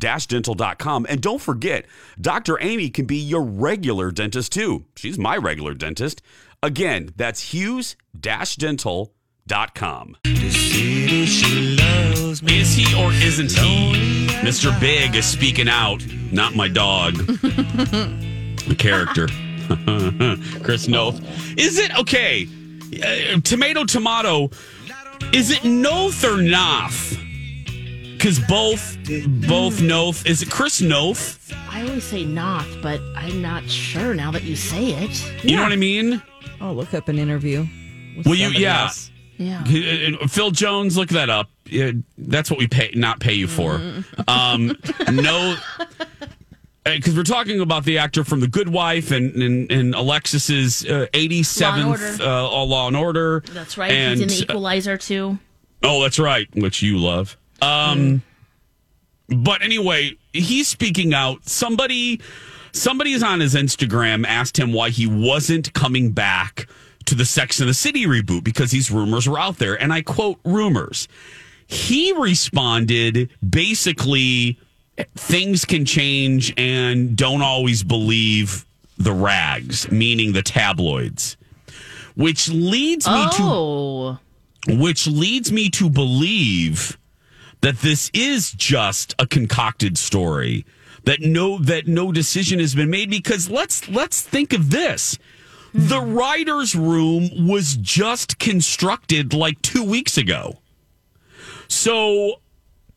hughes-dental.com. 0.00 1.06
And 1.08 1.20
don't 1.20 1.40
forget, 1.40 1.86
Dr. 2.20 2.58
Amy 2.60 2.90
can 2.90 3.06
be 3.06 3.16
your 3.16 3.42
regular 3.42 4.10
dentist 4.10 4.52
too. 4.52 4.84
She's 4.96 5.18
my 5.18 5.36
regular 5.36 5.74
dentist. 5.74 6.22
Again, 6.62 7.12
that's 7.16 7.52
hughes-dental.com. 7.52 10.16
Is 12.44 12.74
he 12.74 12.94
or 12.96 13.12
isn't 13.12 13.52
he? 13.52 13.92
Mr. 14.42 14.78
Big 14.80 15.14
is 15.14 15.26
speaking 15.26 15.68
out, 15.68 16.04
not 16.32 16.54
my 16.54 16.68
dog. 16.68 17.14
the 17.16 18.74
character. 18.78 19.28
Chris 20.62 20.88
Noth. 20.88 21.20
Is 21.56 21.78
it 21.78 21.96
okay? 21.98 22.48
Uh, 23.02 23.40
tomato, 23.40 23.84
tomato. 23.84 24.50
Is 25.32 25.50
it 25.50 25.64
Noth 25.64 26.24
or 26.24 26.42
Noth? 26.42 27.16
Because 28.22 28.38
both, 28.38 28.96
both 29.48 29.82
Noth. 29.82 30.24
Is 30.26 30.42
it 30.42 30.48
Chris 30.48 30.80
Noth? 30.80 31.52
I 31.68 31.82
always 31.82 32.04
say 32.04 32.24
Noth, 32.24 32.80
but 32.80 33.00
I'm 33.16 33.42
not 33.42 33.68
sure 33.68 34.14
now 34.14 34.30
that 34.30 34.44
you 34.44 34.54
say 34.54 34.92
it. 34.92 35.44
You 35.44 35.56
know 35.56 35.64
what 35.64 35.72
I 35.72 35.76
mean? 35.76 36.22
I'll 36.60 36.72
look 36.72 36.94
up 36.94 37.08
an 37.08 37.18
interview. 37.18 37.66
with 38.16 38.26
Well, 38.26 38.36
you, 38.36 38.44
somebody 38.44 38.62
yeah. 38.62 38.82
else. 38.82 39.10
Yeah. 39.38 40.14
Uh, 40.22 40.28
Phil 40.28 40.52
Jones, 40.52 40.96
look 40.96 41.08
that 41.08 41.30
up. 41.30 41.50
Yeah, 41.64 41.90
that's 42.16 42.48
what 42.48 42.60
we 42.60 42.68
pay, 42.68 42.92
not 42.94 43.18
pay 43.18 43.32
you 43.32 43.48
for. 43.48 43.80
Um, 44.28 44.78
no, 45.10 45.56
because 46.84 47.16
we're 47.16 47.24
talking 47.24 47.58
about 47.60 47.82
the 47.84 47.98
actor 47.98 48.22
from 48.22 48.38
The 48.38 48.46
Good 48.46 48.68
Wife 48.68 49.10
and 49.10 49.34
and, 49.34 49.72
and 49.72 49.94
Alexis's 49.96 50.86
uh, 50.88 51.06
eighty 51.12 51.42
seventh 51.42 51.86
Order. 51.88 52.16
uh, 52.22 52.62
Law 52.62 52.86
and 52.86 52.96
Order. 52.96 53.42
That's 53.48 53.76
right. 53.76 53.90
And, 53.90 54.20
He's 54.20 54.42
in 54.42 54.46
the 54.46 54.52
Equalizer 54.52 54.96
too. 54.96 55.40
Oh, 55.82 56.00
that's 56.02 56.20
right, 56.20 56.46
which 56.54 56.82
you 56.82 56.98
love. 56.98 57.36
Um, 57.62 58.22
but 59.28 59.62
anyway, 59.62 60.16
he's 60.32 60.68
speaking 60.68 61.14
out. 61.14 61.48
Somebody, 61.48 62.20
somebody 62.72 63.12
is 63.12 63.22
on 63.22 63.40
his 63.40 63.54
Instagram 63.54 64.26
asked 64.26 64.58
him 64.58 64.72
why 64.72 64.90
he 64.90 65.06
wasn't 65.06 65.72
coming 65.72 66.10
back 66.12 66.66
to 67.06 67.14
the 67.14 67.24
Sex 67.24 67.60
and 67.60 67.68
the 67.68 67.74
City 67.74 68.04
reboot 68.06 68.44
because 68.44 68.70
these 68.70 68.90
rumors 68.90 69.28
were 69.28 69.38
out 69.38 69.58
there, 69.58 69.80
and 69.80 69.92
I 69.92 70.02
quote 70.02 70.38
rumors. 70.44 71.08
He 71.66 72.12
responded 72.12 73.30
basically, 73.48 74.58
things 75.14 75.64
can 75.64 75.84
change, 75.84 76.52
and 76.58 77.16
don't 77.16 77.42
always 77.42 77.82
believe 77.82 78.66
the 78.98 79.12
rags, 79.12 79.90
meaning 79.90 80.32
the 80.32 80.42
tabloids, 80.42 81.36
which 82.14 82.48
leads 82.50 83.06
me 83.08 83.24
to 83.32 83.42
Oh. 83.42 84.18
which 84.68 85.06
leads 85.08 85.50
me 85.50 85.70
to 85.70 85.88
believe 85.90 86.98
that 87.62 87.78
this 87.78 88.10
is 88.12 88.52
just 88.52 89.14
a 89.18 89.26
concocted 89.26 89.96
story 89.96 90.66
that 91.04 91.20
no 91.20 91.58
that 91.58 91.88
no 91.88 92.12
decision 92.12 92.60
has 92.60 92.74
been 92.74 92.90
made 92.90 93.10
because 93.10 93.48
let's 93.48 93.88
let's 93.88 94.20
think 94.20 94.52
of 94.52 94.70
this. 94.70 95.18
The 95.74 96.00
writers 96.00 96.74
room 96.74 97.48
was 97.48 97.76
just 97.76 98.38
constructed 98.38 99.32
like 99.32 99.62
2 99.62 99.82
weeks 99.82 100.18
ago. 100.18 100.58
So 101.66 102.40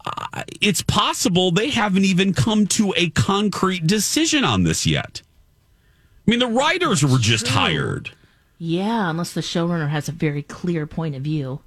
uh, 0.05 0.43
it's 0.62 0.81
possible 0.81 1.51
they 1.51 1.69
haven't 1.69 2.03
even 2.03 2.34
come 2.34 2.67
to 2.67 2.93
a 2.98 3.12
concrete 3.12 3.88
decision 3.88 4.43
on 4.43 4.63
this 4.63 4.86
yet. 4.86 5.22
I 6.27 6.31
mean 6.31 6.39
the 6.39 6.48
writers 6.48 7.03
were 7.03 7.17
just 7.17 7.48
hired. 7.48 8.12
Yeah, 8.57 9.10
unless 9.10 9.34
the 9.34 9.41
showrunner 9.41 9.89
has 9.89 10.07
a 10.10 10.13
very 10.13 10.41
clear 10.41 10.86
point 10.88 11.15
of 11.15 11.22
view. 11.22 11.62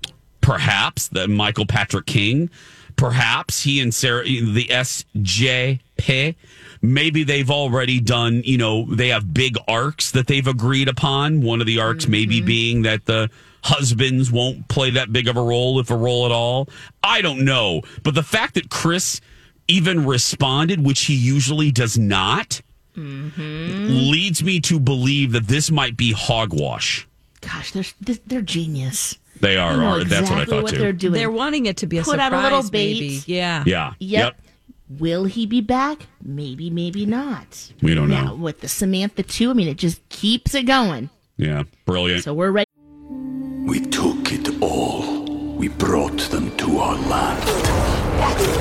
Perhaps 0.48 1.08
the 1.08 1.28
Michael 1.28 1.66
Patrick 1.66 2.06
King, 2.06 2.48
perhaps 2.96 3.64
he 3.64 3.80
and 3.80 3.92
Sarah, 3.92 4.24
the 4.24 4.66
SJP, 4.70 6.36
maybe 6.80 7.22
they've 7.22 7.50
already 7.50 8.00
done, 8.00 8.40
you 8.46 8.56
know, 8.56 8.86
they 8.86 9.08
have 9.08 9.34
big 9.34 9.58
arcs 9.68 10.10
that 10.12 10.26
they've 10.26 10.46
agreed 10.46 10.88
upon. 10.88 11.42
One 11.42 11.60
of 11.60 11.66
the 11.66 11.80
arcs 11.80 12.08
maybe 12.08 12.38
mm-hmm. 12.38 12.46
being 12.46 12.82
that 12.82 13.04
the 13.04 13.28
husbands 13.62 14.32
won't 14.32 14.68
play 14.68 14.88
that 14.92 15.12
big 15.12 15.28
of 15.28 15.36
a 15.36 15.42
role, 15.42 15.80
if 15.80 15.90
a 15.90 15.96
role 15.96 16.24
at 16.24 16.32
all. 16.32 16.70
I 17.02 17.20
don't 17.20 17.44
know. 17.44 17.82
But 18.02 18.14
the 18.14 18.22
fact 18.22 18.54
that 18.54 18.70
Chris 18.70 19.20
even 19.66 20.06
responded, 20.06 20.82
which 20.82 21.02
he 21.02 21.14
usually 21.14 21.70
does 21.70 21.98
not, 21.98 22.62
mm-hmm. 22.96 23.86
leads 23.86 24.42
me 24.42 24.60
to 24.60 24.80
believe 24.80 25.32
that 25.32 25.46
this 25.46 25.70
might 25.70 25.98
be 25.98 26.12
hogwash. 26.12 27.06
Gosh, 27.42 27.72
they're- 27.72 28.16
they're 28.26 28.40
genius. 28.40 29.18
They 29.40 29.56
are. 29.56 29.72
They 29.74 29.80
know 29.80 29.88
are. 29.88 30.04
That's 30.04 30.30
what 30.30 30.38
I 30.38 30.42
exactly 30.42 30.44
thought 30.56 30.62
what 30.64 30.72
too. 30.72 30.78
they're 30.78 30.92
doing. 30.92 31.12
They're 31.14 31.30
wanting 31.30 31.66
it 31.66 31.76
to 31.78 31.86
be 31.86 31.98
a 31.98 32.02
Put 32.02 32.12
surprise. 32.12 32.32
out 32.32 32.40
a 32.40 32.42
little 32.42 32.70
maybe. 32.72 33.08
bait. 33.18 33.28
Yeah. 33.28 33.62
Yeah. 33.66 33.94
Yep. 33.98 34.40
Will 34.98 35.24
he 35.24 35.44
be 35.46 35.60
back? 35.60 36.06
Maybe, 36.22 36.70
maybe 36.70 37.04
not. 37.04 37.72
We 37.82 37.94
don't 37.94 38.08
now, 38.08 38.28
know. 38.28 38.34
with 38.36 38.60
the 38.62 38.68
Samantha 38.68 39.22
too, 39.22 39.50
I 39.50 39.52
mean, 39.52 39.68
it 39.68 39.76
just 39.76 40.06
keeps 40.08 40.54
it 40.54 40.62
going. 40.64 41.10
Yeah. 41.36 41.64
Brilliant. 41.84 42.24
So 42.24 42.32
we're 42.34 42.50
ready. 42.50 42.66
We 43.66 43.80
took 43.80 44.32
it 44.32 44.62
all. 44.62 45.24
We 45.56 45.68
brought 45.68 46.18
them 46.30 46.56
to 46.56 46.78
our 46.78 46.96
land. 46.96 47.48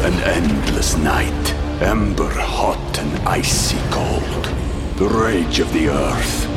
An 0.05 0.13
endless 0.24 0.98
night, 0.98 1.53
ember 1.81 2.29
hot 2.29 3.00
and 3.00 3.27
icy 3.27 3.77
cold. 3.89 4.46
The 4.98 5.07
rage 5.07 5.60
of 5.60 5.72
the 5.72 5.88
earth. 5.89 6.57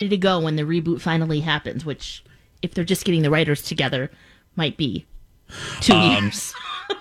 Ready 0.00 0.10
to 0.10 0.16
go 0.16 0.38
when 0.40 0.54
the 0.54 0.62
reboot 0.62 1.00
finally 1.00 1.40
happens, 1.40 1.84
which, 1.84 2.22
if 2.62 2.72
they're 2.72 2.84
just 2.84 3.04
getting 3.04 3.22
the 3.22 3.30
writers 3.30 3.62
together, 3.62 4.12
might 4.54 4.76
be 4.76 5.06
two 5.80 5.92
Um, 5.92 6.24
years. 6.24 6.54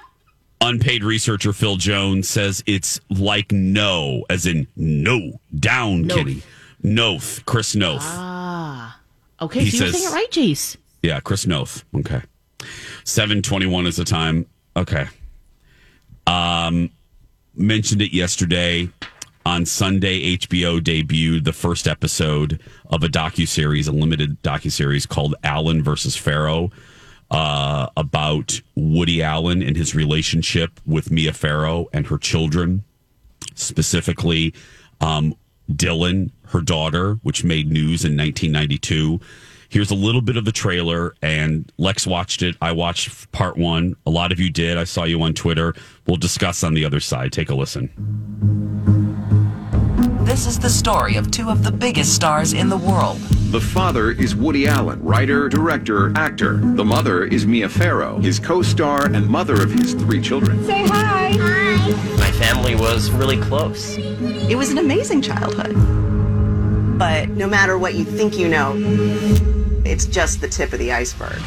Unpaid 0.62 1.04
researcher 1.04 1.54
Phil 1.54 1.76
Jones 1.78 2.28
says 2.28 2.64
it's 2.66 3.00
like 3.12 3.52
no, 3.52 4.26
as 4.32 4.48
in 4.48 4.66
no, 4.76 5.40
down, 5.60 6.08
Noth. 6.08 6.18
kitty. 6.18 6.44
Noth, 6.82 7.46
Chris 7.46 7.76
Noth. 7.76 8.02
Ah. 8.04 9.00
Okay, 9.42 9.66
He 9.66 9.70
so 9.70 9.84
you're 9.84 9.94
saying 9.94 10.06
it 10.06 10.14
right, 10.16 10.32
Jace. 10.32 10.78
Yeah, 11.04 11.20
Chris 11.20 11.46
Noth. 11.46 11.84
Okay. 11.96 12.22
721 13.04 13.86
is 13.86 13.98
the 13.98 14.06
time. 14.06 14.48
Okay. 14.76 15.06
Um 16.26 16.90
mentioned 17.56 18.02
it 18.02 18.12
yesterday 18.14 18.90
on 19.48 19.66
Sunday 19.66 20.36
HBO 20.36 20.82
debuted 20.82 21.46
the 21.46 21.54
first 21.54 21.88
episode 21.88 22.62
of 22.88 23.02
a 23.02 23.08
docuseries, 23.08 23.88
a 23.88 23.92
limited 23.94 24.44
docuseries 24.44 25.08
called 25.08 25.36
Allen 25.42 25.82
versus 25.82 26.18
Farrow. 26.18 26.70
Uh, 27.30 27.88
about 27.98 28.62
Woody 28.76 29.22
Allen 29.22 29.62
and 29.62 29.76
his 29.76 29.94
relationship 29.94 30.80
with 30.86 31.12
Mia 31.12 31.34
Farrow 31.34 31.88
and 31.92 32.08
her 32.08 32.18
children, 32.18 32.86
specifically 33.54 34.54
um, 35.02 35.36
Dylan, 35.70 36.32
her 36.48 36.62
daughter, 36.62 37.16
which 37.24 37.44
made 37.44 37.70
news 37.70 38.06
in 38.06 38.16
1992. 38.16 39.20
Here's 39.68 39.92
a 39.92 39.96
little 39.96 40.22
bit 40.22 40.38
of 40.38 40.46
the 40.46 40.54
trailer, 40.54 41.16
and 41.22 41.70
Lex 41.78 42.08
watched 42.08 42.42
it. 42.44 42.56
I 42.62 42.72
watched 42.72 43.30
part 43.34 43.58
one. 43.58 43.98
A 44.06 44.10
lot 44.10 44.32
of 44.32 44.40
you 44.40 44.50
did. 44.50 44.78
I 44.78 44.86
saw 44.86 45.04
you 45.04 45.22
on 45.22 45.34
Twitter. 45.34 45.74
We'll 46.06 46.16
discuss 46.16 46.64
on 46.64 46.76
the 46.76 46.86
other 46.86 47.02
side. 47.02 47.34
Take 47.34 47.50
a 47.50 47.56
listen. 47.56 48.67
This 50.38 50.46
is 50.46 50.60
the 50.60 50.70
story 50.70 51.16
of 51.16 51.32
two 51.32 51.50
of 51.50 51.64
the 51.64 51.72
biggest 51.72 52.14
stars 52.14 52.54
in 52.54 52.70
the 52.70 52.78
world. 52.78 53.18
The 53.50 53.60
father 53.60 54.12
is 54.12 54.36
Woody 54.36 54.68
Allen, 54.68 55.02
writer, 55.02 55.50
director, 55.50 56.16
actor. 56.16 56.58
The 56.58 56.86
mother 56.86 57.24
is 57.24 57.48
Mia 57.48 57.68
Farrow, 57.68 58.20
his 58.20 58.38
co-star 58.38 59.08
and 59.08 59.28
mother 59.28 59.60
of 59.60 59.72
his 59.72 59.96
three 59.96 60.22
children. 60.22 60.64
Say 60.64 60.86
hi. 60.86 61.32
Hi. 61.32 62.18
My 62.18 62.32
family 62.34 62.76
was 62.76 63.10
really 63.10 63.38
close. 63.38 63.98
It 63.98 64.56
was 64.56 64.70
an 64.70 64.78
amazing 64.78 65.24
childhood. 65.24 65.74
But 67.00 67.30
no 67.30 67.48
matter 67.48 67.80
what 67.80 67.96
you 67.96 68.06
think 68.06 68.38
you 68.38 68.48
know, 68.48 68.74
it's 69.86 70.06
just 70.06 70.40
the 70.40 70.48
tip 70.48 70.72
of 70.72 70.78
the 70.78 70.92
iceberg. 70.92 71.42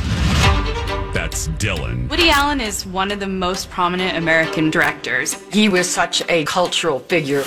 That's 1.13 1.49
Dylan. 1.49 2.09
Woody 2.09 2.31
Allen 2.31 2.61
is 2.61 2.87
one 2.87 3.11
of 3.11 3.19
the 3.19 3.27
most 3.27 3.69
prominent 3.69 4.17
American 4.17 4.71
directors. 4.71 5.35
He 5.53 5.69
was 5.69 5.89
such 5.89 6.23
a 6.29 6.45
cultural 6.45 7.01
figure. 7.01 7.43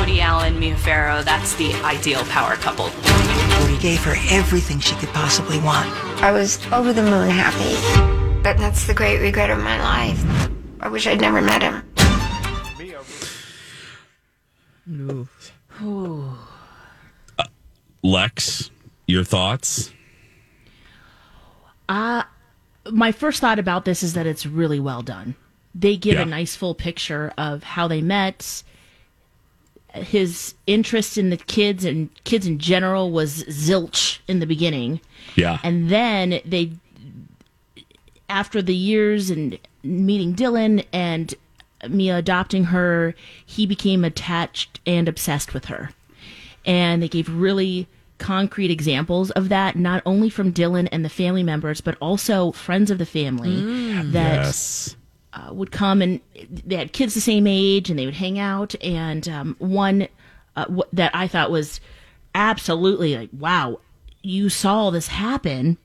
Woody 0.00 0.20
Allen, 0.20 0.58
Mia 0.58 0.76
Farrow, 0.76 1.22
that's 1.22 1.54
the 1.56 1.74
ideal 1.82 2.24
power 2.24 2.56
couple. 2.56 2.86
Woody 3.60 3.78
gave 3.78 4.02
her 4.04 4.16
everything 4.30 4.80
she 4.80 4.94
could 4.96 5.10
possibly 5.10 5.58
want. 5.60 5.88
I 6.22 6.32
was 6.32 6.58
over 6.72 6.92
the 6.92 7.02
moon 7.02 7.28
happy. 7.28 8.42
But 8.42 8.58
that's 8.58 8.86
the 8.86 8.94
great 8.94 9.20
regret 9.20 9.50
of 9.50 9.58
my 9.58 9.80
life. 9.82 10.50
I 10.80 10.88
wish 10.88 11.06
I'd 11.06 11.20
never 11.20 11.40
met 11.40 11.62
him. 11.62 11.82
Lex, 18.02 18.70
your 19.06 19.24
thoughts? 19.24 19.92
Uh, 21.88 22.24
my 22.90 23.12
first 23.12 23.40
thought 23.40 23.58
about 23.58 23.84
this 23.84 24.02
is 24.02 24.14
that 24.14 24.26
it's 24.26 24.46
really 24.46 24.80
well 24.80 25.02
done. 25.02 25.34
They 25.74 25.96
give 25.96 26.14
Yeah. 26.14 26.22
a 26.22 26.26
nice 26.26 26.54
full 26.56 26.74
picture 26.74 27.32
of 27.36 27.62
how 27.62 27.88
they 27.88 28.00
met. 28.00 28.62
His 29.92 30.54
interest 30.66 31.16
in 31.18 31.30
the 31.30 31.36
kids 31.36 31.84
and 31.84 32.10
kids 32.24 32.46
in 32.46 32.58
general 32.58 33.10
was 33.12 33.44
zilch 33.44 34.18
in 34.26 34.40
the 34.40 34.46
beginning. 34.46 35.00
Yeah. 35.36 35.58
And 35.62 35.88
then 35.88 36.40
they, 36.44 36.72
after 38.28 38.60
the 38.60 38.74
years 38.74 39.30
and 39.30 39.58
meeting 39.82 40.34
Dylan 40.34 40.84
and 40.92 41.34
Mia 41.88 42.16
adopting 42.16 42.64
her, 42.64 43.14
he 43.44 43.66
became 43.66 44.04
attached 44.04 44.80
and 44.86 45.08
obsessed 45.08 45.54
with 45.54 45.66
her. 45.66 45.90
And 46.66 47.02
they 47.02 47.08
gave 47.08 47.28
really 47.28 47.86
concrete 48.18 48.70
examples 48.70 49.30
of 49.32 49.48
that, 49.48 49.76
not 49.76 50.02
only 50.06 50.30
from 50.30 50.52
Dylan 50.52 50.88
and 50.92 51.04
the 51.04 51.08
family 51.08 51.42
members, 51.42 51.80
but 51.80 51.96
also 52.00 52.52
friends 52.52 52.90
of 52.90 52.98
the 52.98 53.06
family 53.06 53.56
that 54.12 54.44
yes. 54.44 54.96
uh, 55.32 55.52
would 55.52 55.70
come 55.70 56.00
and 56.00 56.20
they 56.48 56.76
had 56.76 56.92
kids 56.92 57.14
the 57.14 57.20
same 57.20 57.46
age 57.46 57.90
and 57.90 57.98
they 57.98 58.06
would 58.06 58.14
hang 58.14 58.38
out. 58.38 58.74
And 58.82 59.28
um, 59.28 59.56
one 59.58 60.08
uh, 60.56 60.64
w- 60.64 60.84
that 60.92 61.14
I 61.14 61.26
thought 61.26 61.50
was 61.50 61.80
absolutely 62.34 63.16
like, 63.16 63.30
wow, 63.32 63.80
you 64.22 64.48
saw 64.48 64.76
all 64.76 64.90
this 64.90 65.08
happen 65.08 65.76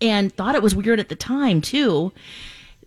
and 0.00 0.34
thought 0.34 0.54
it 0.54 0.62
was 0.62 0.74
weird 0.74 1.00
at 1.00 1.08
the 1.08 1.16
time 1.16 1.60
too. 1.60 2.12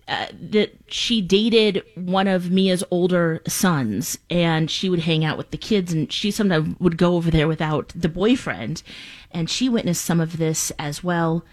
Uh, 0.07 0.27
that 0.39 0.71
she 0.87 1.19
dated 1.19 1.81
one 1.95 2.27
of 2.27 2.51
Mia's 2.51 2.83
older 2.91 3.41
sons 3.47 4.19
and 4.29 4.69
she 4.69 4.87
would 4.87 4.99
hang 4.99 5.25
out 5.25 5.35
with 5.35 5.49
the 5.49 5.57
kids 5.57 5.91
and 5.91 6.13
she 6.13 6.29
sometimes 6.29 6.79
would 6.79 6.95
go 6.95 7.15
over 7.15 7.31
there 7.31 7.47
without 7.47 7.91
the 7.95 8.07
boyfriend. 8.07 8.83
And 9.31 9.49
she 9.49 9.67
witnessed 9.67 10.05
some 10.05 10.19
of 10.19 10.37
this 10.37 10.71
as 10.77 11.03
well. 11.03 11.43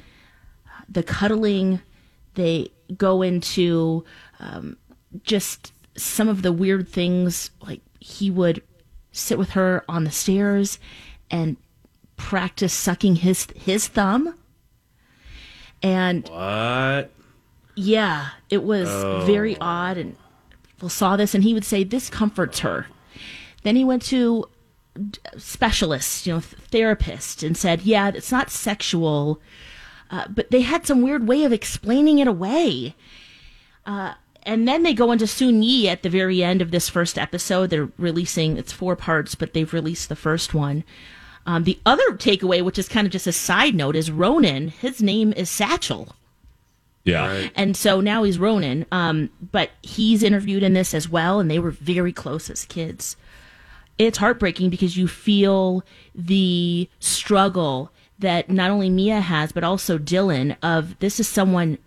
The 0.86 1.02
cuddling 1.02 1.80
they 2.34 2.68
go 2.96 3.22
into 3.22 4.04
um, 4.38 4.76
just 5.22 5.72
some 5.96 6.28
of 6.28 6.42
the 6.42 6.52
weird 6.52 6.88
things 6.88 7.50
like 7.60 7.80
he 8.00 8.30
would 8.30 8.62
sit 9.12 9.38
with 9.38 9.50
her 9.50 9.84
on 9.88 10.04
the 10.04 10.10
stairs 10.10 10.78
and 11.30 11.56
practice 12.16 12.72
sucking 12.72 13.16
his 13.16 13.46
his 13.54 13.88
thumb. 13.88 14.34
And 15.82 16.28
What? 16.28 17.10
Yeah, 17.74 18.28
it 18.50 18.62
was 18.62 18.88
Oh. 18.88 19.22
very 19.26 19.56
odd, 19.61 19.96
and 19.98 20.16
people 20.66 20.88
saw 20.88 21.16
this, 21.16 21.35
and 21.35 21.42
he 21.44 21.54
would 21.54 21.64
say 21.64 21.85
this 21.85 22.11
comforts 22.11 22.61
her. 22.61 22.87
Then 23.62 23.76
he 23.76 23.85
went 23.85 24.02
to 24.06 24.46
specialists, 25.38 26.26
you 26.26 26.35
know, 26.35 26.40
th- 26.40 26.54
therapist, 26.70 27.42
and 27.42 27.56
said, 27.56 27.82
yeah, 27.82 28.08
it's 28.14 28.32
not 28.32 28.50
sexual, 28.50 29.40
uh, 30.11 30.24
but 30.28 30.50
they 30.50 30.61
had 30.62 30.87
some 30.87 31.02
weird 31.02 31.26
way 31.26 31.44
of 31.44 31.52
explaining 31.52 32.18
it 32.18 32.28
away. 32.28 32.94
Uh, 33.87 34.14
and 34.44 34.66
then 34.68 34.82
they 34.82 34.92
go 34.92 35.12
into 35.12 35.26
Soon 35.26 35.62
Yi 35.62 35.88
at 35.88 36.02
the 36.02 36.11
very 36.11 36.42
end 36.42 36.61
of 36.61 36.70
this 36.72 36.88
first 36.88 37.16
episode. 37.16 37.70
They're 37.70 37.88
releasing 37.96 38.56
it's 38.56 38.72
four 38.72 38.96
parts, 38.96 39.35
but 39.35 39.54
they've 39.54 39.72
released 39.72 40.08
the 40.08 40.16
first 40.16 40.52
one. 40.52 40.85
Um, 41.46 41.64
the 41.64 41.78
other 41.87 42.11
takeaway, 42.12 42.62
which 42.62 42.78
is 42.78 42.88
kind 42.88 43.06
of 43.06 43.12
just 43.12 43.26
a 43.26 43.32
side 43.32 43.74
note, 43.74 43.96
is 43.96 44.11
Ronan. 44.11 44.68
His 44.68 45.00
name 45.02 45.32
is 45.32 45.48
Satchel. 45.50 46.14
Yeah. 47.04 47.48
And 47.56 47.76
so 47.76 48.00
now 48.00 48.22
he's 48.22 48.38
Ronan. 48.38 48.86
Um, 48.92 49.30
but 49.50 49.70
he's 49.82 50.22
interviewed 50.22 50.62
in 50.62 50.74
this 50.74 50.94
as 50.94 51.08
well, 51.08 51.40
and 51.40 51.50
they 51.50 51.58
were 51.58 51.70
very 51.70 52.12
close 52.12 52.48
as 52.48 52.64
kids. 52.64 53.16
It's 53.98 54.18
heartbreaking 54.18 54.70
because 54.70 54.96
you 54.96 55.08
feel 55.08 55.84
the 56.14 56.88
struggle 57.00 57.90
that 58.18 58.48
not 58.48 58.70
only 58.70 58.88
Mia 58.88 59.20
has, 59.20 59.52
but 59.52 59.64
also 59.64 59.98
Dylan 59.98 60.56
of 60.62 60.98
this 61.00 61.20
is 61.20 61.28
someone 61.28 61.78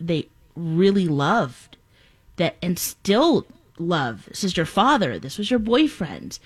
they 0.00 0.28
really 0.56 1.06
loved 1.06 1.76
that 2.36 2.56
and 2.62 2.78
still 2.78 3.46
love. 3.78 4.26
This 4.26 4.44
is 4.44 4.56
your 4.56 4.66
father. 4.66 5.18
This 5.18 5.38
was 5.38 5.50
your 5.50 5.60
boyfriend. 5.60 6.38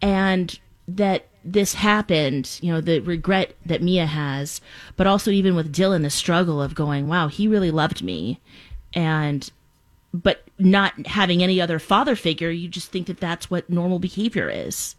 And 0.00 0.58
that 0.86 1.26
this 1.52 1.74
happened, 1.74 2.58
you 2.62 2.72
know, 2.72 2.80
the 2.80 3.00
regret 3.00 3.54
that 3.64 3.82
Mia 3.82 4.06
has, 4.06 4.60
but 4.96 5.06
also 5.06 5.30
even 5.30 5.54
with 5.54 5.74
Dylan, 5.74 6.02
the 6.02 6.10
struggle 6.10 6.60
of 6.60 6.74
going, 6.74 7.08
wow, 7.08 7.28
he 7.28 7.48
really 7.48 7.70
loved 7.70 8.02
me. 8.02 8.40
And, 8.94 9.50
but 10.12 10.42
not 10.58 11.06
having 11.06 11.42
any 11.42 11.60
other 11.60 11.78
father 11.78 12.16
figure, 12.16 12.50
you 12.50 12.68
just 12.68 12.90
think 12.90 13.06
that 13.06 13.20
that's 13.20 13.50
what 13.50 13.70
normal 13.70 13.98
behavior 13.98 14.50
is. 14.50 14.96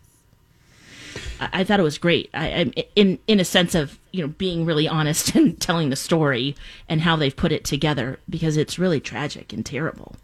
I, 1.39 1.49
I 1.53 1.63
thought 1.63 1.79
it 1.79 1.83
was 1.83 1.97
great. 1.97 2.29
I, 2.33 2.71
I, 2.77 2.85
in 2.95 3.19
in 3.27 3.39
a 3.39 3.45
sense 3.45 3.75
of 3.75 3.99
you 4.11 4.21
know 4.21 4.27
being 4.27 4.65
really 4.65 4.87
honest 4.87 5.35
and 5.35 5.59
telling 5.59 5.89
the 5.89 5.95
story 5.95 6.55
and 6.87 7.01
how 7.01 7.15
they've 7.15 7.35
put 7.35 7.51
it 7.51 7.63
together 7.63 8.19
because 8.29 8.57
it's 8.57 8.79
really 8.79 8.99
tragic 8.99 9.53
and 9.53 9.65
terrible. 9.65 10.15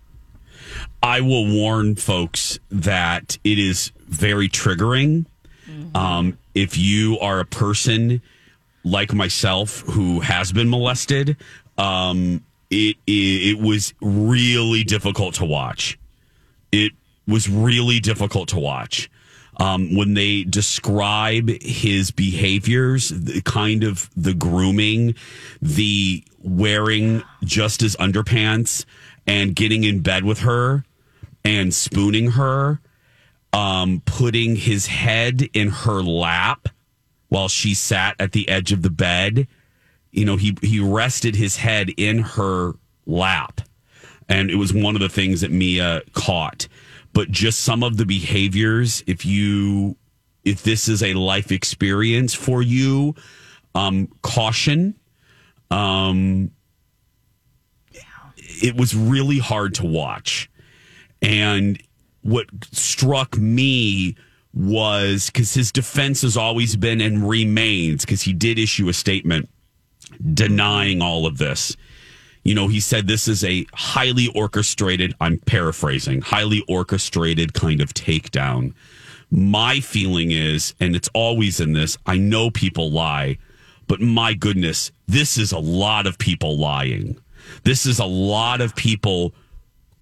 I 1.02 1.22
will 1.22 1.52
warn 1.52 1.96
folks 1.96 2.60
that 2.70 3.38
it 3.44 3.60
is 3.60 3.92
very 4.08 4.50
triggering. 4.50 5.26
Um, 5.94 6.38
if 6.54 6.78
you 6.78 7.20
are 7.20 7.40
a 7.40 7.46
person 7.46 8.22
like 8.84 9.14
myself 9.14 9.82
who 9.82 10.20
has 10.22 10.52
been 10.52 10.70
molested, 10.70 11.38
um, 11.78 12.44
it, 12.70 12.98
it 13.08 13.12
it 13.12 13.60
was 13.60 13.94
really 14.02 14.84
difficult 14.84 15.36
to 15.36 15.46
watch. 15.46 15.98
It 16.72 16.92
was 17.28 17.50
really 17.50 18.00
difficult 18.00 18.50
to 18.50 18.60
watch. 18.60 19.10
Um, 19.58 19.96
when 19.96 20.16
they 20.16 20.44
describe 20.44 21.50
his 21.62 22.12
behaviors, 22.12 23.10
the 23.10 23.42
kind 23.42 23.84
of 23.86 24.10
the 24.16 24.34
grooming, 24.34 25.16
the 25.62 26.24
wearing 26.42 27.24
just 27.44 27.80
his 27.80 27.96
underpants 27.96 28.86
and 29.26 29.56
getting 29.56 29.86
in 29.86 30.02
bed 30.02 30.26
with 30.26 30.40
her 30.40 30.84
and 31.46 31.74
spooning 31.74 32.32
her, 32.32 32.82
um, 33.56 34.02
putting 34.06 34.58
his 34.58 34.86
head 34.86 35.50
in 35.54 35.70
her 35.70 36.04
lap 36.04 36.68
while 37.30 37.48
she 37.48 37.74
sat 37.74 38.16
at 38.20 38.34
the 38.34 38.50
edge 38.50 38.74
of 38.74 38.82
the 38.82 38.90
bed. 38.90 39.48
You 40.12 40.26
know, 40.26 40.36
he, 40.36 40.58
he 40.62 40.82
rested 40.82 41.38
his 41.38 41.56
head 41.56 41.90
in 41.96 42.20
her 42.20 42.74
lap. 43.06 43.62
And 44.28 44.52
it 44.52 44.56
was 44.56 44.74
one 44.74 44.96
of 44.96 45.02
the 45.02 45.08
things 45.08 45.40
that 45.40 45.52
Mia 45.52 46.02
caught. 46.12 46.68
But 47.14 47.32
just 47.32 47.62
some 47.62 47.82
of 47.82 47.96
the 47.96 48.06
behaviors, 48.06 49.02
if 49.08 49.26
you, 49.26 49.96
if 50.44 50.64
this 50.64 50.90
is 50.90 51.02
a 51.02 51.14
life 51.14 51.50
experience 51.50 52.34
for 52.34 52.62
you, 52.62 53.16
um, 53.74 54.10
caution. 54.22 55.00
Um, 55.72 56.52
it 58.36 58.76
was 58.76 58.94
really 58.94 59.40
hard 59.40 59.76
to 59.76 59.86
watch. 59.86 60.50
And 61.22 61.82
what 62.26 62.48
struck 62.72 63.38
me 63.38 64.16
was 64.52 65.28
because 65.28 65.54
his 65.54 65.72
defense 65.72 66.24
has 66.24 66.36
always 66.36 66.76
been 66.76 67.00
and 67.00 67.30
remains, 67.30 68.04
because 68.04 68.24
he 68.24 68.34
did 68.34 68.58
issue 68.58 68.90
a 68.90 68.94
statement 68.94 69.48
denying 70.34 71.04
all 71.04 71.28
of 71.28 71.38
this. 71.38 71.78
You 72.44 72.56
know, 72.56 72.68
he 72.68 72.80
said 72.80 73.06
this 73.06 73.28
is 73.28 73.44
a 73.44 73.68
highly 73.74 74.30
orchestrated, 74.34 75.14
I'm 75.22 75.38
paraphrasing, 75.38 76.22
highly 76.22 76.64
orchestrated 76.68 77.54
kind 77.54 77.80
of 77.80 77.94
takedown. 77.94 78.74
My 79.30 79.80
feeling 79.80 80.32
is, 80.32 80.74
and 80.80 80.96
it's 80.96 81.10
always 81.14 81.60
in 81.60 81.74
this, 81.74 81.96
I 82.08 82.18
know 82.18 82.50
people 82.50 82.90
lie, 82.90 83.38
but 83.88 84.02
my 84.02 84.34
goodness, 84.34 84.92
this 85.06 85.38
is 85.38 85.52
a 85.52 85.60
lot 85.60 86.08
of 86.08 86.18
people 86.18 86.58
lying. 86.58 87.20
This 87.66 87.86
is 87.86 88.00
a 88.00 88.06
lot 88.06 88.62
of 88.62 88.76
people 88.76 89.36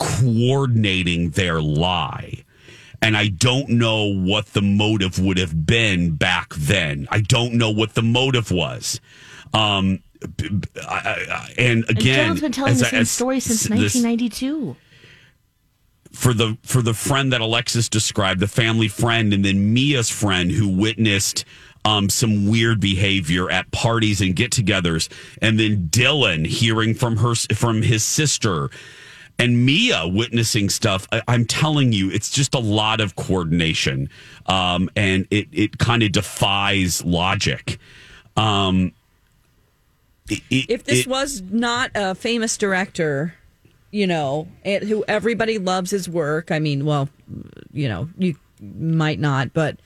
coordinating 0.04 1.32
their 1.32 1.62
lie. 1.62 2.44
And 3.02 3.18
I 3.18 3.28
don't 3.28 3.68
know 3.70 4.06
what 4.06 4.48
the 4.54 4.62
motive 4.62 5.20
would 5.20 5.38
have 5.38 5.66
been 5.66 6.12
back 6.16 6.54
then. 6.56 7.08
I 7.12 7.20
don't 7.20 7.56
know 7.56 7.70
what 7.70 7.96
the 7.96 8.02
motive 8.02 8.50
was. 8.52 9.02
Um, 9.54 10.00
I- 10.88 11.26
I- 11.30 11.54
and 11.58 11.84
again, 11.90 12.20
and 12.20 12.30
Dylan's 12.32 12.42
been 12.42 12.52
telling 12.54 12.76
the 12.78 12.86
same 12.86 13.04
story 13.06 13.40
since 13.42 13.64
this- 13.64 13.94
1992. 13.96 14.78
for 16.14 16.32
the 16.34 16.56
for 16.64 16.82
the 16.84 16.94
friend 16.94 17.34
that 17.34 17.42
Alexis 17.42 17.90
described, 17.90 18.40
the 18.40 18.48
family 18.48 18.88
friend, 18.88 19.34
and 19.34 19.44
then 19.44 19.74
Mia's 19.74 20.10
friend 20.10 20.52
who 20.52 20.68
witnessed 20.68 21.44
um, 21.86 22.08
some 22.10 22.48
weird 22.48 22.80
behavior 22.80 23.50
at 23.50 23.70
parties 23.72 24.22
and 24.22 24.36
get-togethers, 24.36 25.10
and 25.42 25.60
then 25.60 25.90
Dylan 25.90 26.46
hearing 26.48 26.94
from 26.94 27.18
her 27.18 27.34
from 27.36 27.82
his 27.82 28.04
sister, 28.04 28.70
and 29.40 29.66
Mia 29.66 30.08
witnessing 30.08 30.70
stuff. 30.70 31.08
I, 31.12 31.22
I'm 31.28 31.46
telling 31.46 31.92
you, 31.94 32.10
it's 32.12 32.30
just 32.30 32.54
a 32.54 32.60
lot 32.60 33.02
of 33.02 33.16
coordination, 33.16 34.10
um, 34.46 34.90
and 34.96 35.28
it 35.32 35.48
it 35.52 35.78
kind 35.78 36.04
of 36.04 36.12
defies 36.12 37.04
logic. 37.04 37.80
Um, 38.38 38.94
it- 40.30 40.42
it- 40.50 40.66
if 40.70 40.84
this 40.84 41.02
it- 41.02 41.08
was 41.08 41.42
not 41.50 41.92
a 41.96 42.16
famous 42.16 42.58
director, 42.58 43.34
you 43.92 44.08
know, 44.08 44.48
who 44.66 45.04
everybody 45.08 45.58
loves 45.58 45.92
his 45.92 46.08
work. 46.08 46.52
I 46.52 46.60
mean, 46.60 46.86
well, 46.86 47.10
you 47.74 47.88
know, 47.88 48.10
you 48.18 48.36
might 48.62 49.20
not, 49.20 49.54
but 49.54 49.78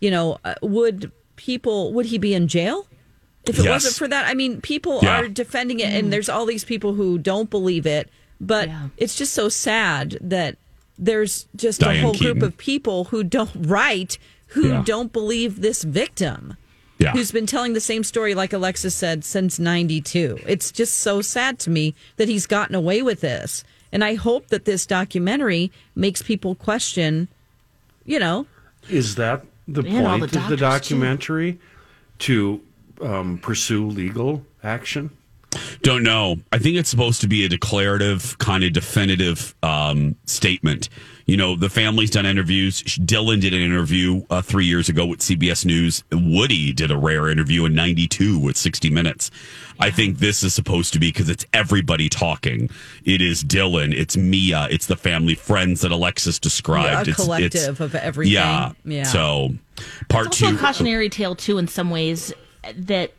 you 0.00 0.10
know, 0.10 0.38
uh, 0.44 0.54
would 0.62 1.10
people 1.36 1.92
would 1.92 2.06
he 2.06 2.18
be 2.18 2.34
in 2.34 2.48
jail 2.48 2.86
if 3.46 3.58
it 3.58 3.64
Yes. 3.64 3.70
wasn't 3.70 3.94
for 3.96 4.08
that? 4.08 4.26
I 4.26 4.34
mean, 4.34 4.60
people 4.60 5.00
Yeah. 5.02 5.20
are 5.20 5.28
defending 5.28 5.80
it, 5.80 5.92
and 5.92 6.12
there's 6.12 6.28
all 6.28 6.44
these 6.46 6.64
people 6.64 6.94
who 6.94 7.16
don't 7.18 7.48
believe 7.48 7.86
it, 7.86 8.10
but 8.40 8.68
it's 8.96 9.14
just 9.14 9.32
so 9.34 9.48
sad 9.48 10.18
that 10.20 10.56
there's 10.98 11.46
just 11.56 11.80
Diane 11.80 11.96
a 11.98 12.02
whole 12.02 12.12
Keaton. 12.12 12.38
group 12.38 12.42
of 12.42 12.56
people 12.58 13.04
who 13.04 13.24
don't 13.24 13.50
right 13.54 14.16
who 14.48 14.68
Yeah. 14.68 14.82
don't 14.86 15.12
believe 15.12 15.60
this 15.60 15.82
victim 15.82 16.56
Yeah. 16.98 17.10
who's 17.12 17.32
been 17.32 17.46
telling 17.46 17.72
the 17.72 17.80
same 17.80 18.04
story, 18.04 18.34
like 18.36 18.52
Alexis 18.52 18.94
said, 18.94 19.24
since 19.24 19.58
92. 19.58 20.38
It's 20.46 20.70
just 20.70 20.98
so 20.98 21.20
sad 21.20 21.58
to 21.60 21.70
me 21.70 21.94
that 22.16 22.28
he's 22.28 22.46
gotten 22.46 22.74
away 22.76 23.02
with 23.02 23.20
this. 23.20 23.64
And 23.90 24.04
I 24.04 24.14
hope 24.14 24.48
that 24.48 24.64
this 24.64 24.86
documentary 24.86 25.72
makes 25.96 26.22
people 26.22 26.54
question, 26.54 27.26
you 28.04 28.18
know, 28.20 28.46
Is 28.88 29.16
that 29.16 29.44
the 29.66 29.82
Man, 29.82 30.04
point 30.20 30.30
the 30.30 30.38
of 30.38 30.48
the 30.48 30.56
doctors, 30.56 30.88
too. 30.88 30.94
documentary? 30.96 31.58
To 32.20 32.60
um, 33.02 33.38
pursue 33.38 33.88
legal 33.88 34.44
action? 34.62 35.10
Don't 35.82 36.02
know. 36.02 36.36
I 36.52 36.58
think 36.58 36.76
it's 36.76 36.88
supposed 36.88 37.20
to 37.22 37.28
be 37.28 37.44
a 37.44 37.48
declarative, 37.48 38.38
kind 38.38 38.64
of 38.64 38.72
definitive 38.72 39.54
um, 39.62 40.16
statement. 40.24 40.88
You 41.26 41.38
know, 41.38 41.56
the 41.56 41.70
family's 41.70 42.10
done 42.10 42.26
interviews. 42.26 42.82
Dylan 42.82 43.40
did 43.40 43.54
an 43.54 43.62
interview 43.62 44.24
uh, 44.28 44.42
three 44.42 44.66
years 44.66 44.90
ago 44.90 45.06
with 45.06 45.20
CBS 45.20 45.64
News. 45.64 46.04
Woody 46.12 46.72
did 46.72 46.90
a 46.90 46.98
rare 46.98 47.28
interview 47.28 47.64
in 47.64 47.74
92 47.74 48.38
with 48.38 48.56
60 48.56 48.90
Minutes. 48.90 49.30
I 49.80 49.90
think 49.90 50.18
this 50.18 50.42
is 50.42 50.54
supposed 50.54 50.92
to 50.92 50.98
be 50.98 51.08
because 51.08 51.28
it's 51.28 51.46
everybody 51.52 52.08
talking. 52.08 52.68
It 53.04 53.22
is 53.22 53.42
Dylan, 53.42 53.94
it's 53.94 54.16
Mia, 54.16 54.68
it's 54.70 54.86
the 54.86 54.96
family 54.96 55.34
friends 55.34 55.80
that 55.80 55.90
Alexis 55.90 56.38
described. 56.38 57.08
a 57.08 57.10
it's, 57.10 57.24
collective 57.24 57.80
of 57.80 57.94
everything. 57.94 58.34
Yeah. 58.34 58.72
Yeah. 58.84 59.04
So, 59.04 59.54
part 60.08 60.26
It's 60.26 60.42
also 60.42 60.50
two. 60.50 60.56
a 60.56 60.58
cautionary 60.58 61.08
tale 61.08 61.34
too, 61.34 61.58
in 61.58 61.68
some 61.68 61.90
ways, 61.90 62.32
that 62.76 63.12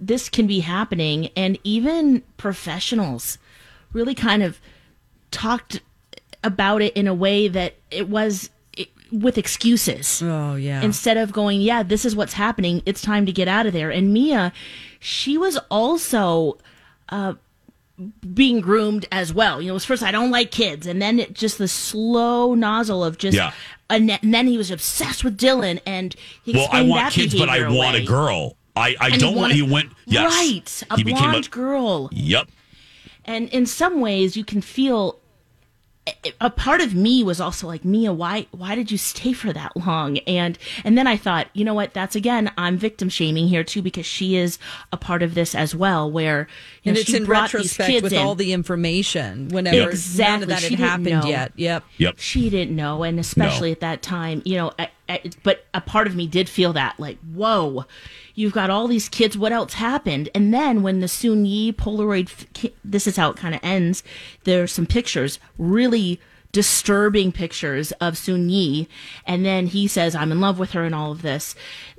this 0.00 0.28
can 0.28 0.46
be 0.46 0.60
happening, 0.60 1.28
and 1.36 1.58
even 1.64 2.22
professionals 2.36 3.38
really 3.92 4.14
kind 4.14 4.42
of 4.42 4.60
talked 5.30 5.80
about 6.44 6.82
it 6.82 6.92
in 6.94 7.06
a 7.06 7.14
way 7.14 7.48
that 7.48 7.74
it 7.90 8.08
was 8.08 8.50
it, 8.76 8.88
with 9.10 9.38
excuses. 9.38 10.22
Oh 10.22 10.54
yeah. 10.56 10.82
Instead 10.82 11.16
of 11.16 11.32
going, 11.32 11.60
yeah, 11.60 11.82
this 11.82 12.04
is 12.04 12.14
what's 12.14 12.34
happening. 12.34 12.82
It's 12.86 13.02
time 13.02 13.26
to 13.26 13.32
get 13.32 13.48
out 13.48 13.66
of 13.66 13.72
there. 13.72 13.90
And 13.90 14.12
Mia, 14.12 14.52
she 15.00 15.36
was 15.38 15.58
also. 15.70 16.58
Uh, 17.08 17.34
being 18.32 18.60
groomed 18.60 19.06
as 19.10 19.34
well. 19.34 19.60
You 19.60 19.68
know, 19.68 19.72
it 19.72 19.74
was 19.74 19.84
first 19.84 20.02
I 20.04 20.12
don't 20.12 20.30
like 20.30 20.52
kids, 20.52 20.86
and 20.86 21.02
then 21.02 21.18
it 21.18 21.34
just 21.34 21.58
the 21.58 21.66
slow 21.66 22.54
nozzle 22.54 23.02
of 23.02 23.18
just, 23.18 23.36
Yeah. 23.36 23.52
and, 23.90 24.10
then 24.22 24.46
he 24.46 24.56
was 24.56 24.70
obsessed 24.70 25.24
with 25.24 25.36
Dylan, 25.36 25.80
and 25.84 26.14
he 26.44 26.52
well, 26.52 26.68
I 26.70 26.82
want 26.82 27.06
that 27.06 27.12
kids, 27.12 27.34
but 27.34 27.48
I 27.48 27.58
behavior 27.58 27.76
want 27.76 27.96
away. 27.96 28.04
a 28.04 28.06
girl. 28.06 28.56
I, 28.78 28.96
I 29.00 29.08
And 29.08 29.20
don't 29.20 29.34
want. 29.34 29.52
wanted- 29.52 29.56
He 29.56 29.62
went. 29.62 29.92
Yes. 30.06 30.32
right, 30.34 30.82
a 30.90 30.96
he 30.96 31.04
became 31.04 31.30
blonde 31.30 31.50
girl. 31.50 32.08
Yep. 32.12 32.48
And 33.24 33.48
in 33.50 33.66
some 33.66 34.00
ways, 34.00 34.36
you 34.36 34.44
can 34.44 34.62
feel, 34.62 35.18
a 36.40 36.48
part 36.48 36.80
of 36.80 36.94
me 36.94 37.22
was 37.22 37.38
also 37.42 37.66
like 37.66 37.84
Mia, 37.84 38.10
why 38.14 38.46
why 38.52 38.74
did 38.74 38.90
you 38.90 38.96
stay 38.96 39.34
for 39.34 39.52
that 39.52 39.76
long? 39.76 40.16
And 40.26 40.56
and 40.82 40.96
then 40.96 41.06
I 41.06 41.18
thought, 41.18 41.48
you 41.52 41.62
know 41.66 41.74
what? 41.74 41.92
That's 41.92 42.16
again, 42.16 42.50
I'm 42.56 42.78
victim 42.78 43.10
shaming 43.10 43.48
here 43.48 43.62
too 43.62 43.82
because 43.82 44.06
she 44.06 44.34
is 44.36 44.58
a 44.90 44.96
part 44.96 45.22
of 45.22 45.34
this 45.34 45.54
as 45.54 45.74
well. 45.74 46.10
Where 46.10 46.48
you 46.82 46.90
and 46.90 46.94
know, 46.94 47.00
it's 47.00 47.10
she 47.10 47.16
in 47.18 47.26
brought 47.26 47.50
these 47.52 47.54
retrospect 47.78 47.90
kids 47.90 48.02
with 48.02 48.12
in. 48.14 48.18
all 48.20 48.34
the 48.34 48.54
information 48.54 49.48
whenever 49.48 49.90
exactly 49.90 50.32
none 50.32 50.42
of 50.44 50.48
that 50.48 50.60
She 50.62 50.76
had 50.76 50.88
happened 50.88 51.06
know. 51.24 51.26
yet. 51.28 51.52
Yep. 51.56 51.84
Yep. 51.98 52.14
She 52.18 52.48
didn't 52.48 52.74
know, 52.74 53.02
and 53.02 53.20
especially 53.20 53.72
at 53.72 53.80
that 53.80 54.00
time, 54.00 54.40
you 54.46 54.56
know. 54.56 54.72
I, 54.78 54.84
I, 54.84 54.90
Eh, 55.08 55.18
but 55.42 55.64
a 55.72 55.80
part 55.80 56.06
of 56.06 56.14
me 56.14 56.26
did 56.26 56.48
feel 56.48 56.72
that, 56.74 56.98
like, 57.00 57.18
whoa, 57.32 57.86
you've 58.34 58.52
got 58.52 58.70
all 58.70 58.86
these 58.86 59.08
kids. 59.08 59.38
What 59.38 59.52
else 59.52 59.74
happened? 59.74 60.28
And 60.34 60.52
then 60.52 60.82
when 60.82 61.00
the 61.00 61.08
Soon 61.08 61.46
Yi 61.46 61.72
Polaroid, 61.72 62.72
this 62.84 63.06
is 63.06 63.16
how 63.16 63.30
it 63.30 63.36
kind 63.36 63.54
of 63.54 63.60
ends. 63.62 64.02
There's 64.44 64.72
some 64.72 64.86
pictures, 64.86 65.38
really 65.56 66.20
disturbing 66.52 67.30
pictures 67.32 67.92
of 67.92 68.16
Soon 68.18 68.48
Yi, 68.50 68.88
and 69.26 69.44
then 69.44 69.66
he 69.66 69.86
says, 69.86 70.14
"I'm 70.14 70.32
in 70.32 70.40
love 70.40 70.58
with 70.58 70.72
her," 70.72 70.84
and 70.84 70.94
all 70.94 71.12
of 71.12 71.22
this. 71.22 71.54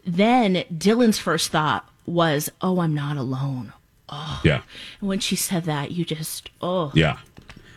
Then 0.05 0.63
Dylan's 0.75 1.19
first 1.19 1.51
thought 1.51 1.87
was, 2.05 2.49
"Oh, 2.61 2.79
I'm 2.79 2.93
not 2.95 3.17
alone." 3.17 3.73
Oh, 4.11 4.41
Yeah. 4.43 4.61
and 4.99 5.07
when 5.07 5.19
she 5.19 5.35
said 5.35 5.65
that, 5.65 5.91
you 5.91 6.03
just, 6.03 6.49
oh, 6.61 6.91
Yeah. 6.95 7.17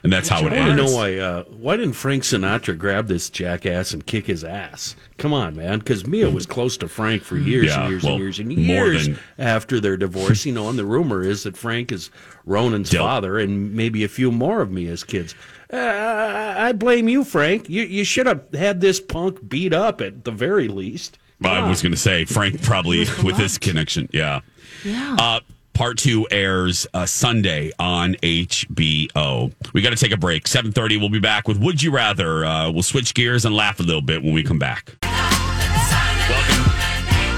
And 0.04 0.12
that's 0.12 0.28
how 0.28 0.44
it 0.46 0.52
I 0.52 0.58
want 0.66 0.70
to 0.70 0.84
know 0.84 0.92
why. 0.92 1.16
Uh, 1.18 1.44
why 1.44 1.76
didn't 1.76 1.92
Frank 1.94 2.24
Sinatra 2.24 2.76
grab 2.76 3.06
this 3.06 3.30
jackass 3.30 3.92
and 3.92 4.04
kick 4.04 4.26
his 4.26 4.42
ass? 4.42 4.96
Come 5.16 5.32
on, 5.32 5.54
man. 5.54 5.78
Because 5.78 6.06
Mia 6.06 6.28
was 6.28 6.44
close 6.44 6.76
to 6.78 6.88
Frank 6.88 7.22
for 7.22 7.36
years 7.36 7.66
Yeah, 7.66 7.82
and 7.82 7.90
years 7.90 8.02
well, 8.02 8.14
and 8.14 8.20
years 8.20 8.38
and 8.40 8.52
years 8.52 9.06
than- 9.06 9.18
after 9.38 9.78
their 9.78 9.96
divorce. 9.96 10.44
You 10.44 10.52
know, 10.52 10.68
and 10.68 10.76
the 10.78 10.84
rumor 10.84 11.22
is 11.22 11.44
that 11.44 11.56
Frank 11.56 11.92
is 11.92 12.10
Ronan's 12.44 12.90
Del- 12.90 13.04
father 13.04 13.38
and 13.38 13.74
maybe 13.74 14.02
a 14.02 14.08
few 14.08 14.32
more 14.32 14.60
of 14.60 14.72
Mia's 14.72 15.04
kids. 15.04 15.36
Uh, 15.72 16.54
I 16.58 16.72
blame 16.72 17.08
you, 17.08 17.22
Frank. 17.22 17.68
You 17.68 17.82
you 17.84 18.02
should 18.04 18.26
have 18.26 18.42
had 18.52 18.80
this 18.80 19.00
punk 19.00 19.48
beat 19.48 19.72
up 19.72 20.00
at 20.00 20.24
the 20.24 20.32
very 20.32 20.66
least. 20.68 21.18
I 21.44 21.68
was 21.68 21.80
going 21.82 21.92
to 21.92 21.98
say 21.98 22.24
Frank 22.24 22.62
probably 22.62 23.00
with 23.24 23.36
this 23.36 23.56
connection. 23.58 24.08
Yeah. 24.12 24.40
Yeah. 24.84 25.16
Uh, 25.18 25.40
part 25.72 25.98
two 25.98 26.26
airs 26.30 26.86
uh, 26.94 27.06
Sunday 27.06 27.72
on 27.78 28.14
HBO. 28.22 29.52
We 29.72 29.82
got 29.82 29.90
to 29.90 29.96
take 29.96 30.12
a 30.12 30.16
break. 30.16 30.46
Seven 30.46 30.72
thirty. 30.72 30.96
We'll 30.96 31.08
be 31.08 31.20
back 31.20 31.48
with 31.48 31.58
Would 31.58 31.82
You 31.82 31.90
Rather. 31.92 32.44
Uh, 32.44 32.70
we'll 32.70 32.82
switch 32.82 33.14
gears 33.14 33.44
and 33.44 33.54
laugh 33.54 33.80
a 33.80 33.82
little 33.82 34.02
bit 34.02 34.22
when 34.22 34.32
we 34.34 34.42
come 34.42 34.58
back. 34.58 34.96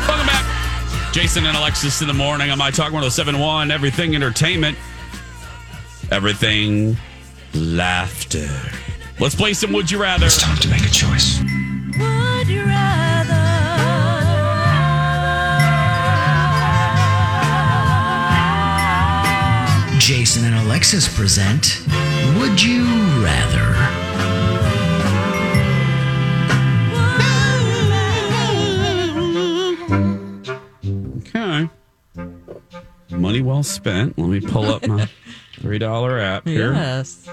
Welcome, 0.07 0.27
back, 0.27 1.13
Jason 1.13 1.47
and 1.47 1.57
Alexis 1.57 2.01
in 2.03 2.09
the 2.09 2.15
morning 2.15 2.51
on 2.51 2.59
my 2.59 2.71
Talk 2.71 2.93
One 2.93 3.03
Hundred 3.03 3.13
Seven 3.13 3.39
One. 3.39 3.71
Everything 3.71 4.15
Entertainment. 4.15 4.77
Everything 6.11 6.97
laughter. 7.55 8.49
Let's 9.21 9.35
play 9.35 9.55
some 9.55 9.73
Would 9.73 9.91
You 9.91 10.03
Rather. 10.03 10.27
It's 10.27 10.41
time 10.41 10.59
to 10.59 10.69
make 10.69 10.83
a 10.83 10.91
choice. 10.91 11.34
Jason 20.05 20.45
and 20.45 20.55
Alexis 20.67 21.09
present 21.17 21.81
Would 22.37 22.63
You 22.63 22.85
Rather? 23.25 23.75
Okay. 31.21 31.71
Money 33.13 33.41
well 33.41 33.63
spent. 33.63 34.19
Let 34.19 34.29
me 34.29 34.41
pull 34.43 34.67
up 34.67 34.87
my 34.87 35.09
three 35.55 35.79
dollar 35.79 36.19
app 36.19 36.47
here. 36.47 36.75
Yes. 36.75 37.27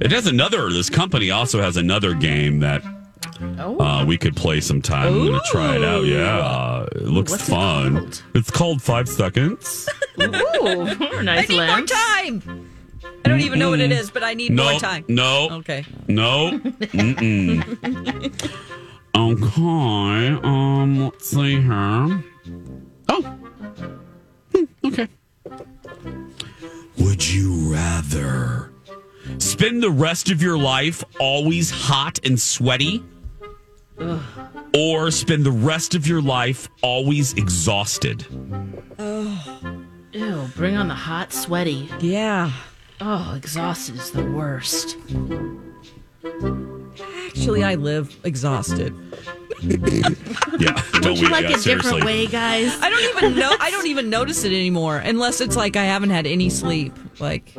It 0.00 0.12
has 0.12 0.28
another. 0.28 0.70
This 0.70 0.88
company 0.88 1.32
also 1.32 1.60
has 1.60 1.76
another 1.76 2.14
game 2.14 2.60
that 2.60 2.84
uh, 3.58 4.04
we 4.06 4.16
could 4.16 4.36
play 4.36 4.60
sometime. 4.60 5.08
I'm 5.08 5.26
going 5.26 5.32
to 5.32 5.40
try 5.50 5.74
it 5.74 5.82
out. 5.82 6.04
Yeah, 6.04 6.71
it 6.94 7.02
looks 7.08 7.32
What's 7.32 7.48
it 7.48 7.52
fun. 7.52 8.12
it's 8.34 8.50
called 8.50 8.82
Five 8.82 9.08
Seconds. 9.08 9.88
Ooh, 10.20 10.84
nice 11.22 11.50
I 11.50 11.54
need 11.54 11.66
more 11.66 11.86
time. 11.86 12.68
I 13.24 13.28
don't 13.28 13.40
even 13.40 13.58
know 13.58 13.70
what 13.70 13.80
it 13.80 13.92
is, 13.92 14.10
but 14.10 14.22
I 14.22 14.34
need 14.34 14.52
no, 14.52 14.70
more 14.70 14.80
time. 14.80 15.04
No. 15.08 15.48
Okay. 15.50 15.84
No. 16.08 16.50
Mm-mm. 16.60 17.62
okay. 19.16 20.38
Um. 20.42 21.04
Let's 21.04 21.28
see 21.28 21.60
here. 21.60 22.24
Oh. 23.08 23.22
Hmm, 24.54 24.64
okay. 24.84 25.08
Would 26.98 27.28
you 27.28 27.72
rather 27.72 28.72
spend 29.38 29.82
the 29.82 29.90
rest 29.90 30.30
of 30.30 30.42
your 30.42 30.58
life 30.58 31.02
always 31.18 31.70
hot 31.70 32.18
and 32.24 32.40
sweaty, 32.40 33.02
or 34.74 35.10
spend 35.10 35.44
the 35.44 35.52
rest 35.52 35.94
of 35.94 36.06
your 36.06 36.22
life 36.22 36.68
always 36.82 37.32
exhausted? 37.34 38.26
Oh. 38.98 39.60
Ew, 40.12 40.48
bring 40.56 40.76
on 40.76 40.88
the 40.88 40.94
hot, 40.94 41.32
sweaty. 41.32 41.88
Yeah. 42.00 42.52
Oh, 43.00 43.34
exhausted 43.34 43.96
is 43.96 44.10
the 44.10 44.24
worst. 44.30 44.96
Actually, 47.26 47.64
I 47.64 47.74
live 47.76 48.14
exhausted. 48.24 48.94
Yeah. 49.62 49.78
Would 50.92 51.02
Don't 51.02 51.16
you 51.16 51.26
we? 51.26 51.28
like 51.28 51.48
yeah, 51.48 51.56
a 51.56 51.58
seriously. 51.58 51.72
different 51.74 52.04
way, 52.04 52.26
guys? 52.26 52.78
I 52.80 52.90
don't 52.90 53.16
even 53.16 53.38
know. 53.38 53.56
I 53.58 53.70
don't 53.70 53.86
even 53.86 54.10
notice 54.10 54.44
it 54.44 54.52
anymore, 54.52 54.98
unless 54.98 55.40
it's 55.40 55.56
like 55.56 55.76
I 55.76 55.84
haven't 55.84 56.10
had 56.10 56.26
any 56.26 56.50
sleep. 56.50 56.92
Like, 57.18 57.54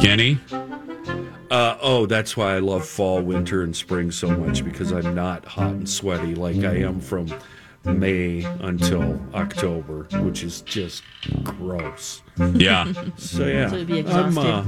Kenny? 0.00 0.38
Uh, 1.50 1.78
oh, 1.80 2.06
that's 2.06 2.36
why 2.36 2.54
I 2.54 2.58
love 2.58 2.86
fall, 2.86 3.22
winter, 3.22 3.62
and 3.62 3.74
spring 3.74 4.10
so 4.10 4.28
much 4.28 4.64
because 4.64 4.92
I'm 4.92 5.14
not 5.14 5.44
hot 5.44 5.70
and 5.70 5.88
sweaty 5.88 6.34
like 6.34 6.56
I 6.64 6.76
am 6.78 7.00
from 7.00 7.28
May 7.84 8.44
until 8.60 9.18
October, 9.34 10.06
which 10.20 10.42
is 10.42 10.60
just 10.62 11.02
gross. 11.44 12.22
Yeah. 12.54 12.92
So 13.16 13.46
yeah, 13.46 13.70
So 13.70 13.84
be 13.84 14.06
I'm, 14.06 14.36
uh, 14.38 14.62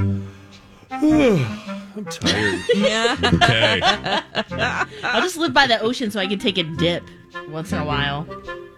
I'm 0.90 2.04
tired. 2.06 2.60
yeah. 2.74 3.16
Okay. 3.24 3.80
I'll 5.02 5.20
just 5.20 5.36
live 5.36 5.52
by 5.52 5.66
the 5.66 5.78
ocean 5.80 6.10
so 6.10 6.18
I 6.18 6.26
can 6.26 6.38
take 6.38 6.56
a 6.58 6.62
dip 6.64 7.04
once 7.48 7.72
in 7.72 7.78
a 7.78 7.84
while. 7.84 8.26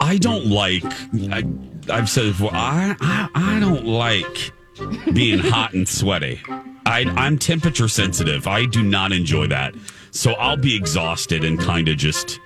I 0.01 0.17
don't 0.19 0.47
like. 0.47 0.83
I, 0.85 1.45
I've 1.89 2.09
said 2.11 2.27
it 2.27 2.33
before. 2.33 2.51
I, 2.53 2.97
I 3.01 3.29
I 3.35 3.61
don't 3.61 3.87
like 3.87 4.53
being 5.13 5.39
hot 5.39 5.73
and 5.73 5.89
sweaty. 5.89 6.41
I 6.87 7.05
I'm 7.17 7.39
temperature 7.39 7.89
sensitive. 7.89 8.47
I 8.47 8.67
do 8.67 8.83
not 8.83 9.13
enjoy 9.13 9.47
that. 9.49 9.75
So 10.11 10.33
I'll 10.33 10.59
be 10.59 10.77
exhausted 10.77 11.43
and 11.43 11.59
kind 11.59 11.89
of 11.89 11.97
just 11.97 12.39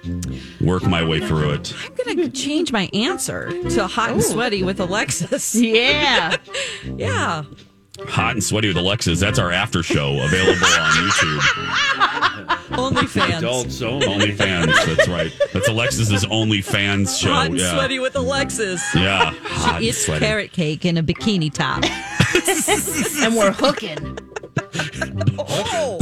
work 0.60 0.84
my 0.84 1.02
way 1.02 1.18
through 1.18 1.50
it. 1.50 1.74
I'm 1.84 1.94
gonna 1.94 2.28
change 2.30 2.70
my 2.70 2.88
answer 2.92 3.50
to 3.70 3.86
hot 3.88 4.10
and 4.10 4.22
sweaty 4.22 4.62
with 4.62 4.78
Alexis. 4.78 5.54
Yeah. 5.54 6.36
yeah. 6.84 7.44
Hot 8.04 8.32
and 8.32 8.44
sweaty 8.44 8.68
with 8.68 8.76
Alexis. 8.76 9.20
That's 9.20 9.38
our 9.38 9.50
after 9.50 9.82
show 9.82 10.12
available 10.22 10.66
on 10.66 10.90
YouTube. 11.08 12.56
Only 12.78 13.06
fans. 13.06 13.34
Adults 13.34 13.80
only. 13.80 14.32
fans. 14.32 14.72
That's 14.84 15.08
right. 15.08 15.32
That's 15.52 15.68
Alexis's 15.68 16.24
only 16.26 16.60
fans 16.62 17.16
show. 17.16 17.32
Hot 17.32 17.46
and 17.46 17.58
yeah. 17.58 17.72
sweaty 17.72 18.00
with 18.00 18.16
Alexis. 18.16 18.82
Yeah. 18.94 19.32
Hot 19.44 19.76
and 19.76 19.84
It's 19.84 20.04
sweaty. 20.04 20.24
carrot 20.26 20.52
cake 20.52 20.84
in 20.84 20.98
a 20.98 21.02
bikini 21.02 21.52
top. 21.52 21.84
and 23.22 23.36
we're 23.36 23.52
hooking. 23.52 24.18
oh. 25.38 25.98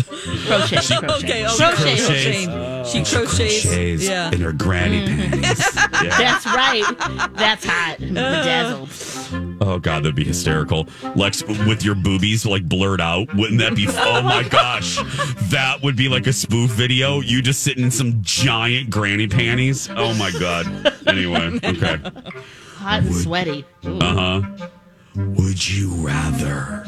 Crochet, 0.46 0.76
She- 0.80 0.96
crochet. 0.96 1.16
Okay, 1.24 1.46
okay. 1.46 1.56
Crochet. 1.56 1.96
Crochet. 1.96 2.84
She 2.84 3.04
She 3.04 3.14
crochets. 3.14 3.62
crochets 3.66 4.08
Yeah. 4.08 4.30
in 4.32 4.40
her 4.40 4.52
granny 4.52 5.06
mm. 5.06 5.30
panties. 5.30 5.74
Yeah. 6.02 6.18
That's 6.18 6.46
right. 6.46 6.84
That's 7.34 7.64
hot. 7.66 7.96
Uh. 8.02 8.06
Bedazzled. 8.06 8.88
Oh 9.60 9.78
god, 9.78 10.02
that'd 10.04 10.14
be 10.14 10.24
hysterical. 10.24 10.86
Lex 11.16 11.42
with 11.44 11.84
your 11.84 11.94
boobies 11.94 12.44
like 12.46 12.68
blurred 12.68 13.00
out. 13.00 13.34
Wouldn't 13.34 13.60
that 13.60 13.74
be 13.74 13.86
oh 13.90 14.22
my 14.22 14.42
gosh. 14.48 14.96
That 15.50 15.78
would 15.82 15.96
be 15.96 16.08
like 16.08 16.26
a 16.26 16.32
spoof 16.32 16.70
video. 16.70 17.20
You 17.20 17.42
just 17.42 17.62
sitting 17.62 17.84
in 17.84 17.90
some 17.90 18.18
giant 18.22 18.90
granny 18.90 19.26
panties. 19.28 19.88
Oh 19.90 20.14
my 20.14 20.30
god. 20.32 20.66
Anyway, 21.06 21.58
okay. 21.64 21.98
Hot 22.76 23.02
and 23.02 23.14
sweaty. 23.14 23.64
Ooh. 23.86 23.98
Uh-huh. 23.98 24.68
Would 25.16 25.68
you 25.68 25.90
rather 25.94 26.84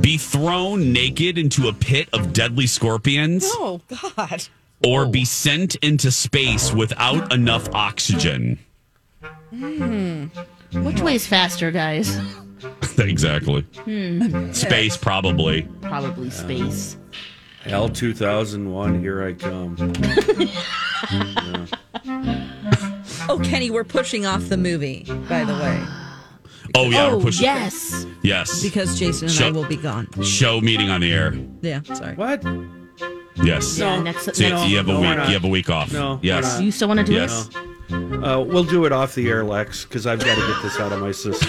be 0.00 0.16
thrown 0.18 0.92
naked 0.92 1.36
into 1.36 1.68
a 1.68 1.72
pit 1.72 2.08
of 2.12 2.32
deadly 2.32 2.66
scorpions 2.66 3.44
Oh 3.46 3.80
God. 4.16 4.44
or 4.86 5.06
be 5.06 5.24
sent 5.24 5.74
into 5.76 6.10
space 6.10 6.72
without 6.72 7.32
enough 7.32 7.68
oxygen? 7.74 8.58
Which 10.72 11.00
way 11.00 11.14
is 11.16 11.26
faster, 11.26 11.70
guys? 11.70 12.16
exactly. 12.98 13.62
Hmm. 13.84 14.52
Space 14.52 14.96
probably. 14.96 15.62
Probably 15.82 16.30
space. 16.30 16.96
L 17.66 17.88
two 17.88 18.14
thousand 18.14 18.72
one, 18.72 19.00
here 19.00 19.22
I 19.24 19.32
come. 19.34 19.76
Oh, 23.28 23.38
Kenny, 23.44 23.70
we're 23.70 23.84
pushing 23.84 24.26
off 24.26 24.48
the 24.48 24.56
movie. 24.56 25.04
By 25.28 25.44
the 25.44 25.54
way. 25.54 25.82
Oh 26.76 26.88
yeah, 26.88 27.06
oh 27.06 27.16
we're 27.16 27.24
pushing. 27.24 27.48
Off. 27.48 27.54
Yes. 27.56 28.06
Yes. 28.22 28.62
Because 28.62 28.96
Jason 28.96 29.28
and 29.28 29.40
I 29.40 29.50
will 29.50 29.66
be 29.66 29.76
gone. 29.76 30.06
Show 30.22 30.60
meeting 30.60 30.88
on 30.88 31.00
the 31.00 31.12
air. 31.12 31.34
Yeah, 31.62 31.82
sorry. 31.82 32.14
What? 32.14 32.44
Yes. 33.42 33.76
Yeah, 33.76 34.00
next- 34.00 34.36
So 34.36 34.44
you- 34.44 34.50
next- 34.50 34.68
you 34.68 34.76
have 34.76 34.88
a 34.88 34.92
No, 34.92 35.00
we're 35.00 35.16
week. 35.18 35.26
You 35.26 35.32
have 35.34 35.44
a 35.44 35.48
week 35.48 35.68
off. 35.68 35.92
No, 35.92 36.20
Yes. 36.22 36.60
You 36.60 36.70
still 36.70 36.86
want 36.86 37.00
to 37.00 37.06
do 37.06 37.14
Yes. 37.14 37.48
it? 37.48 37.56
Uh, 37.92 38.44
we'll 38.46 38.64
do 38.64 38.84
it 38.84 38.92
off 38.92 39.14
the 39.14 39.28
air, 39.28 39.44
Lex, 39.44 39.84
because 39.84 40.06
I've 40.06 40.20
got 40.20 40.34
to 40.36 40.52
get 40.52 40.62
this 40.62 40.78
out 40.78 40.92
of 40.92 41.00
my 41.00 41.10
system. 41.12 41.48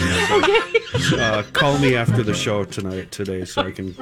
So, 1.09 1.17
uh, 1.17 1.43
call 1.53 1.77
me 1.79 1.95
after 1.95 2.23
the 2.23 2.33
show 2.33 2.63
tonight, 2.65 3.11
today, 3.11 3.45
so 3.45 3.61
I 3.61 3.71
can 3.71 3.93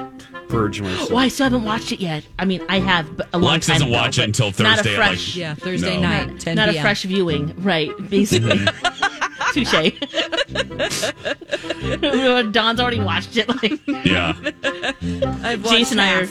purge 0.48 0.82
myself. 0.82 1.12
Oh, 1.12 1.18
I 1.18 1.28
still 1.28 1.46
haven't 1.46 1.64
watched 1.66 1.92
it 1.92 2.00
yet. 2.00 2.24
I 2.38 2.46
mean, 2.46 2.64
I 2.70 2.80
have 2.80 3.18
but 3.18 3.28
a 3.34 3.38
long 3.38 3.54
Lex 3.54 3.68
time 3.68 3.76
doesn't 3.76 3.88
ago, 3.90 3.98
watch 3.98 4.18
it 4.18 4.22
but 4.22 4.26
until 4.28 4.46
not 4.66 4.80
a 4.80 4.84
Thursday 4.84 4.96
fresh, 4.96 5.28
like- 5.30 5.36
Yeah, 5.36 5.54
Thursday 5.56 5.96
No. 5.98 6.04
night, 6.04 6.30
not, 6.30 6.40
10 6.40 6.56
not 6.56 6.70
a 6.70 6.82
fresh 6.82 7.04
viewing, 7.04 7.54
right? 7.62 7.92
Basically, 8.10 8.60
touche. 9.54 9.72
Don's 12.52 12.80
already 12.80 13.00
watched 13.00 13.38
it. 13.38 13.48
Like, 13.50 13.80
Yeah. 14.06 14.34
I've 15.44 15.64
watched 15.64 15.78
Jason 15.78 16.00
and 16.00 16.10
I 16.10 16.22
are. 16.24 16.28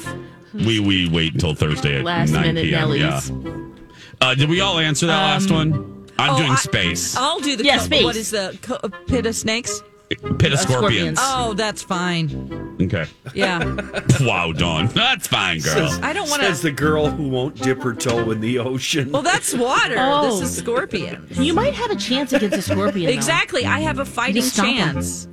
We 0.55 0.81
we 0.81 1.09
wait 1.09 1.35
until 1.35 1.55
Thursday 1.55 1.99
at 1.99 2.05
last 2.05 2.33
9 2.33 2.43
minute 2.43 2.65
p.m. 2.65 2.93
Yeah. 2.95 3.21
Nellies. 3.21 3.75
Uh, 4.21 4.35
did 4.35 4.49
we 4.51 4.61
all 4.61 4.79
answer 4.79 5.07
that 5.07 5.23
last 5.23 5.51
one? 5.51 5.98
I'm 6.19 6.31
Oh, 6.35 6.39
doing 6.39 6.51
I- 6.53 6.57
space. 6.57 7.17
I'll 7.17 7.41
do 7.41 7.57
the 7.57 7.65
Yeah, 7.65 7.79
co- 7.79 7.85
space. 7.85 8.05
What 8.05 8.17
is 8.17 8.31
the 8.31 8.59
co- 8.63 8.79
pit 9.07 9.27
of 9.27 9.35
snakes? 9.37 9.83
Pit 10.11 10.23
of 10.23 10.59
uh, 10.59 10.63
scorpions. 10.63 11.19
scorpions. 11.19 11.19
Oh, 11.21 11.53
that's 11.53 11.83
fine. 11.83 12.77
Okay. 12.81 13.05
Yeah, 13.35 13.59
Wow, 14.23 14.53
Dawn. 14.53 14.87
That's 14.89 15.27
fine, 15.27 15.61
girl. 15.61 15.91
I 16.03 16.15
don't 16.15 16.31
want 16.31 16.41
to. 16.41 16.49
Says 16.49 16.61
to. 16.61 16.69
the 16.69 16.73
girl 16.73 17.11
who 17.11 17.29
won't 17.29 17.57
dip 17.61 17.83
her 17.83 17.93
toe 17.93 18.31
in 18.31 18.41
the 18.41 18.59
ocean. 18.59 19.13
Well, 19.13 19.21
that's 19.21 19.53
water. 19.53 19.97
Oh. 19.99 20.41
This 20.41 20.49
is 20.51 20.57
scorpion. 20.57 21.27
You 21.33 21.53
might 21.53 21.75
have 21.75 21.91
a 21.91 21.97
chance 21.97 22.33
against 22.33 22.57
a 22.57 22.63
scorpion. 22.63 23.07
though. 23.11 23.13
Exactly. 23.15 23.67
I 23.67 23.81
have 23.81 23.99
a 23.99 24.05
fighting 24.07 24.37
Just 24.37 24.55
stop 24.55 24.65
'em. 24.67 24.77
chance. 24.95 25.29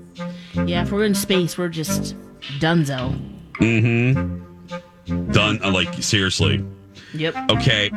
Yeah, 0.65 0.81
if 0.83 0.91
we're 0.91 1.05
in 1.05 1.15
space, 1.15 1.57
we're 1.57 1.69
just 1.69 2.15
dunzo. 2.59 3.17
Mm-hmm. 3.61 5.31
Done. 5.31 5.63
uh, 5.63 5.71
Like 5.71 5.93
seriously. 6.03 6.65
Yep. 7.13 7.35
Okay. 7.51 7.91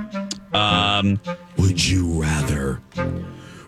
Um, 0.52 1.20
would 1.56 1.84
you 1.84 2.20
rather 2.20 2.80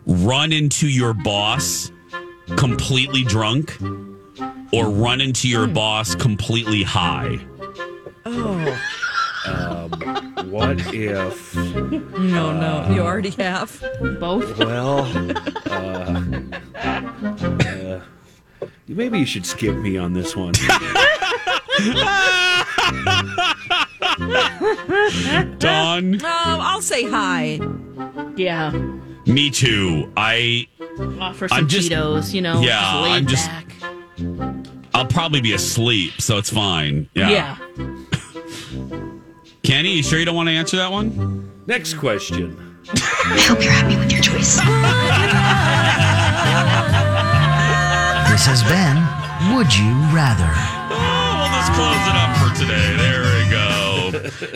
run 0.06 0.52
into 0.52 0.88
your 0.88 1.14
boss 1.14 1.90
completely 2.56 3.22
drunk 3.22 3.76
or 4.72 4.88
run 4.88 5.20
into 5.20 5.48
your 5.48 5.66
boss 5.66 6.14
completely 6.14 6.82
high? 6.82 7.38
Oh 8.26 8.78
Um, 9.46 9.90
what 10.50 10.78
if? 10.94 11.56
no, 11.56 12.52
no! 12.52 12.86
You 12.94 13.00
already 13.00 13.30
have. 13.30 13.82
Both. 14.20 14.58
Well, 14.58 15.06
uh, 15.66 16.22
uh, 16.76 18.00
maybe 18.86 19.18
you 19.18 19.26
should 19.26 19.46
skip 19.46 19.74
me 19.76 19.96
on 19.96 20.12
this 20.12 20.36
one. 20.36 20.52
Dawn. 25.58 26.12
No, 26.18 26.28
I'll 26.28 26.82
say 26.82 27.04
hi. 27.08 27.58
Yeah. 28.36 28.70
Me 29.26 29.50
too. 29.50 30.12
I. 30.16 30.66
Offer 31.20 31.48
some 31.48 31.58
I'm 31.58 31.68
just- 31.68 31.90
Cheetos, 31.90 32.34
you 32.34 32.42
know. 32.42 32.60
Yeah, 32.60 32.80
just 32.80 33.10
I'm 33.10 33.26
just- 33.26 33.48
back. 33.48 33.66
I'll 34.92 35.06
probably 35.06 35.40
be 35.40 35.52
asleep, 35.54 36.20
so 36.20 36.36
it's 36.36 36.50
fine. 36.50 37.08
Yeah. 37.14 37.30
Yeah. 37.30 37.56
Kenny, 39.62 39.94
you 39.96 40.02
sure 40.02 40.18
you 40.18 40.24
don't 40.24 40.34
want 40.36 40.48
to 40.48 40.54
answer 40.54 40.76
that 40.76 40.90
one? 40.92 41.50
Next 41.66 41.94
question. 41.94 42.76
I 42.92 43.44
hope 43.48 43.62
you're 43.62 43.72
happy 43.72 43.96
with 43.96 44.10
your 44.12 44.20
choice. 44.20 44.58
This 48.30 48.46
has 48.46 48.62
been 48.64 48.96
Would 49.54 49.68
You 49.76 49.90
Rather? 50.16 50.48
Oh, 50.48 50.96
we'll 51.36 51.52
just 51.52 51.72
close 51.76 52.00
it 52.08 52.16
up 52.16 52.32
for 52.40 52.48
today. 52.56 52.96
There 52.96 53.39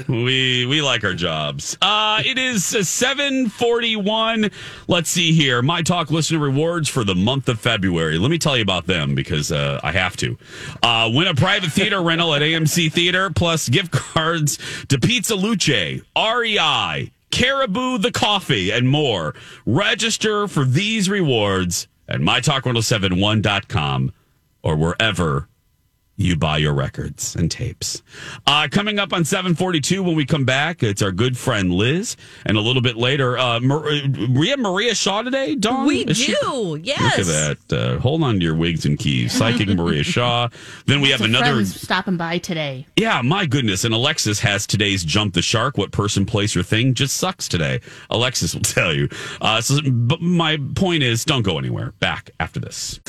we 0.09 0.67
we 0.67 0.83
like 0.83 1.05
our 1.05 1.15
jobs. 1.15 1.77
Uh, 1.81 2.23
it 2.25 2.39
is 2.39 2.65
seven 2.65 3.49
forty 3.49 3.97
one. 3.97 4.51
Let's 4.89 5.11
see 5.11 5.33
here. 5.33 5.63
My 5.63 5.83
talk 5.83 6.11
listener 6.11 6.39
rewards 6.39 6.89
for 6.89 7.05
the 7.05 7.15
month 7.15 7.49
of 7.49 7.61
February. 7.61 8.19
Let 8.19 8.31
me 8.31 8.39
tell 8.39 8.57
you 8.57 8.63
about 8.63 8.87
them 8.87 9.15
because 9.15 9.53
uh, 9.53 9.81
I 9.83 9.93
have 9.93 10.17
to. 10.19 10.37
Uh, 10.83 11.11
win 11.13 11.29
a 11.29 11.35
private 11.35 11.73
theater 11.73 12.03
rental 12.03 12.35
at 12.35 12.43
AMC 12.43 12.93
Theater 12.93 13.31
plus 13.31 13.69
gift 13.69 13.93
cards 13.93 14.59
to 14.89 14.99
Pizza 14.99 15.35
Luce, 15.35 15.69
REI, 16.17 17.13
Caribou 17.31 17.99
the 17.99 18.13
Coffee, 18.13 18.71
and 18.71 18.89
more. 18.89 19.35
Register 19.67 20.49
for 20.49 20.65
these 20.65 21.09
rewards 21.09 21.89
at 22.09 22.21
mytalk1071.com 22.21 24.13
or 24.63 24.77
wherever 24.77 25.49
you 26.17 26.37
buy 26.37 26.59
your 26.59 26.75
records 26.75 27.35
and 27.35 27.51
tapes. 27.51 28.03
Uh, 28.47 28.69
coming 28.71 28.99
up 29.01 29.13
on 29.13 29.25
742 29.25 30.03
when 30.03 30.15
we 30.15 30.25
come 30.25 30.45
back, 30.45 30.83
it's 30.83 31.03
our 31.03 31.11
good 31.11 31.37
friend 31.37 31.73
Liz. 31.73 32.17
And 32.47 32.57
a 32.57 32.61
little 32.61 32.83
bit 32.83 32.97
later, 32.97 33.37
uh, 33.37 33.59
Maria, 33.61 34.05
we 34.31 34.49
have 34.51 34.59
Maria 34.61 34.95
Shaw 34.95 35.23
today, 35.23 35.57
Dawn? 35.57 35.87
We 35.87 36.05
Is 36.05 36.17
she- 36.17 36.35
do. 36.41 36.79
Yes. 36.83 37.01
Look 37.19 37.27
at 37.27 37.59
that. 37.69 37.77
Uh, 37.77 37.99
hold 37.99 38.23
on 38.23 38.39
to 38.39 38.45
your 38.45 38.55
wigs 38.55 38.87
and 38.87 38.99
keys. 38.99 39.33
Psychic 39.33 39.69
Maria 39.71 40.03
Shaw. 40.05 40.49
Then 40.87 41.01
we 41.01 41.11
have 41.11 41.21
another. 41.21 41.47
friends 41.55 41.81
stopping 41.81 42.17
by 42.17 42.39
today. 42.39 42.87
Yeah, 42.97 43.21
my 43.23 43.45
goodness. 43.47 43.85
And 43.85 43.93
Alexis 43.93 44.39
has 44.41 44.67
today's 44.67 45.05
Jump 45.05 45.35
the 45.35 45.43
Shark. 45.43 45.77
What 45.79 45.91
person, 45.91 46.25
place, 46.27 46.57
or 46.57 46.63
thing 46.63 46.95
just 46.95 47.17
sucks 47.17 47.49
today? 47.49 47.81
Alexis 48.11 48.55
will 48.55 48.63
tell 48.63 48.95
you. 48.95 49.09
Uh, 49.41 49.61
so, 49.61 49.79
but 49.85 50.21
my 50.21 50.59
point 50.77 51.03
is 51.03 51.25
don't 51.25 51.43
go 51.43 51.59
anywhere. 51.59 51.93
Back 51.99 52.31
after 52.39 52.61
this. 52.61 53.01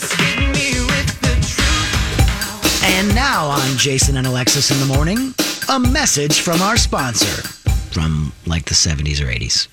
And 2.88 3.16
now 3.16 3.48
on 3.48 3.78
Jason 3.78 4.16
and 4.16 4.28
Alexis 4.28 4.70
in 4.70 4.78
the 4.78 4.94
morning, 4.94 5.34
a 5.70 5.80
message 5.80 6.42
from 6.42 6.62
our 6.62 6.78
sponsor 6.78 7.42
from 7.90 8.32
like 8.46 8.66
the 8.66 8.76
70s 8.76 9.20
or 9.20 9.26
80s. 9.26 9.68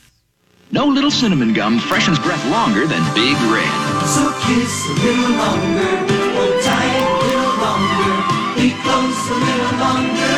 No 0.71 0.87
little 0.87 1.11
cinnamon 1.11 1.53
gum 1.53 1.79
freshens 1.79 2.19
breath 2.19 2.43
longer 2.49 2.87
than 2.87 3.05
Big 3.15 3.37
Red. 3.53 3.69
So 4.09 4.33
kiss 4.49 4.73
a 4.89 4.95
little 5.05 5.29
longer, 5.29 5.93
hold 6.33 6.57
tight 6.65 7.05
a 7.05 7.21
little 7.29 7.57
longer, 7.61 8.13
be 8.57 8.73
close 8.81 9.21
a 9.29 9.37
little 9.45 9.77
longer, 9.77 10.33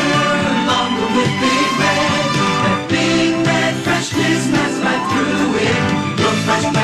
longer 0.67 1.07
with 1.15 1.31
Big 1.39 1.69
Red. 1.79 2.27
That 2.67 2.87
Big 2.91 3.47
Red 3.47 3.75
freshness 3.87 4.51
lasts 4.51 4.83
right 4.83 5.05
through 5.15 5.63
it. 5.63 5.79
Your 6.19 6.35
fresh 6.43 6.84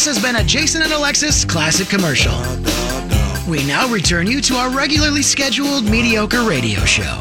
This 0.00 0.16
has 0.16 0.22
been 0.22 0.36
a 0.36 0.42
Jason 0.42 0.80
and 0.80 0.92
Alexis 0.94 1.44
classic 1.44 1.88
commercial. 1.88 2.32
We 3.46 3.62
now 3.66 3.86
return 3.86 4.26
you 4.26 4.40
to 4.40 4.54
our 4.54 4.70
regularly 4.70 5.20
scheduled 5.20 5.84
mediocre 5.84 6.42
radio 6.42 6.80
show. 6.86 7.20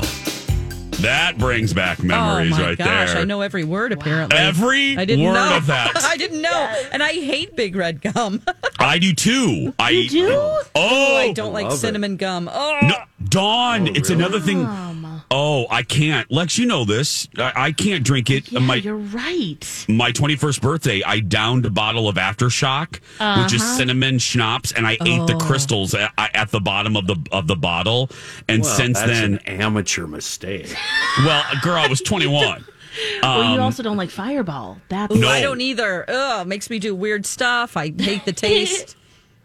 That 1.02 1.38
brings 1.38 1.74
back 1.74 2.00
oh, 2.00 2.04
memories 2.06 2.54
oh 2.54 2.58
my 2.58 2.68
right 2.70 2.78
gosh, 2.78 3.12
there. 3.12 3.22
I 3.22 3.26
know 3.26 3.42
every 3.42 3.66
word 3.66 3.92
apparently. 3.92 4.38
Every 4.38 4.96
I 4.96 5.04
didn't 5.04 5.26
word 5.26 5.34
know. 5.34 5.58
of 5.58 5.66
that. 5.66 5.92
I 6.06 6.16
didn't 6.16 6.42
know, 6.42 6.74
and 6.94 7.04
I 7.04 7.12
hate 7.12 7.54
big 7.58 7.76
red 7.76 8.00
gum. 8.02 8.42
I 8.80 8.98
do 8.98 9.14
too. 9.14 9.74
I 9.78 9.90
You 9.90 10.10
do? 10.10 10.30
Oh, 10.74 11.18
I 11.18 11.34
don't 11.34 11.52
like 11.52 11.74
cinnamon 11.74 12.16
gum. 12.16 12.50
Oh, 12.50 12.80
No, 12.82 12.96
Dawn, 13.26 13.88
it's 13.94 14.10
another 14.10 14.40
thing. 14.40 14.66
Oh, 14.66 14.94
I 15.32 15.84
can't. 15.88 16.32
Lex, 16.32 16.58
you 16.58 16.66
know 16.66 16.86
this. 16.86 17.28
I, 17.38 17.52
I 17.56 17.72
can't 17.72 18.04
drink 18.04 18.30
it. 18.30 18.52
Yeah, 18.52 18.60
my 18.60 18.76
you're 18.76 18.96
right. 18.96 19.86
my 19.88 20.12
21st 20.12 20.62
birthday, 20.62 21.04
I 21.06 21.20
downed 21.20 21.66
a 21.66 21.70
bottle 21.70 22.08
of 22.08 22.16
Aftershock, 22.16 22.94
which 23.44 23.54
is 23.54 23.62
Uh-huh. 23.62 23.78
cinnamon 23.78 24.20
schnapps, 24.20 24.72
and 24.72 24.88
I 24.88 24.94
ate 24.94 25.28
the 25.28 25.36
Oh. 25.36 25.40
crystals 25.40 25.94
at, 25.94 26.12
at 26.18 26.50
the 26.52 26.60
bottom 26.60 26.96
of 26.98 27.08
the 27.08 27.16
of 27.32 27.48
the 27.48 27.56
bottle. 27.56 28.10
And 28.48 28.64
Well, 28.64 28.76
since 28.76 28.98
that's 29.00 29.12
then, 29.12 29.34
an 29.36 29.40
amateur 29.62 30.08
mistake. 30.08 30.74
well, 31.20 31.44
girl, 31.62 31.76
I 31.78 31.88
was 31.88 32.02
21. 32.02 32.66
well, 33.24 33.44
you 33.44 33.54
Um, 33.56 33.60
also 33.62 33.84
don't 33.84 33.98
like 33.98 34.10
Fireball. 34.10 34.80
That's 34.90 35.16
Ooh, 35.16 35.28
I 35.28 35.42
don't 35.42 35.62
either. 35.62 36.06
Ugh, 36.10 36.48
makes 36.48 36.70
me 36.70 36.80
do 36.80 36.96
weird 36.96 37.26
stuff. 37.26 37.78
I 37.78 37.94
hate 37.98 38.26
the 38.26 38.34
taste. 38.48 38.96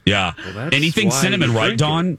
yeah, 0.06 0.32
that's 0.54 0.74
anything 0.74 1.10
cinnamon, 1.10 1.52
right, 1.52 1.66
drink 1.66 1.78
Dawn? 1.78 2.18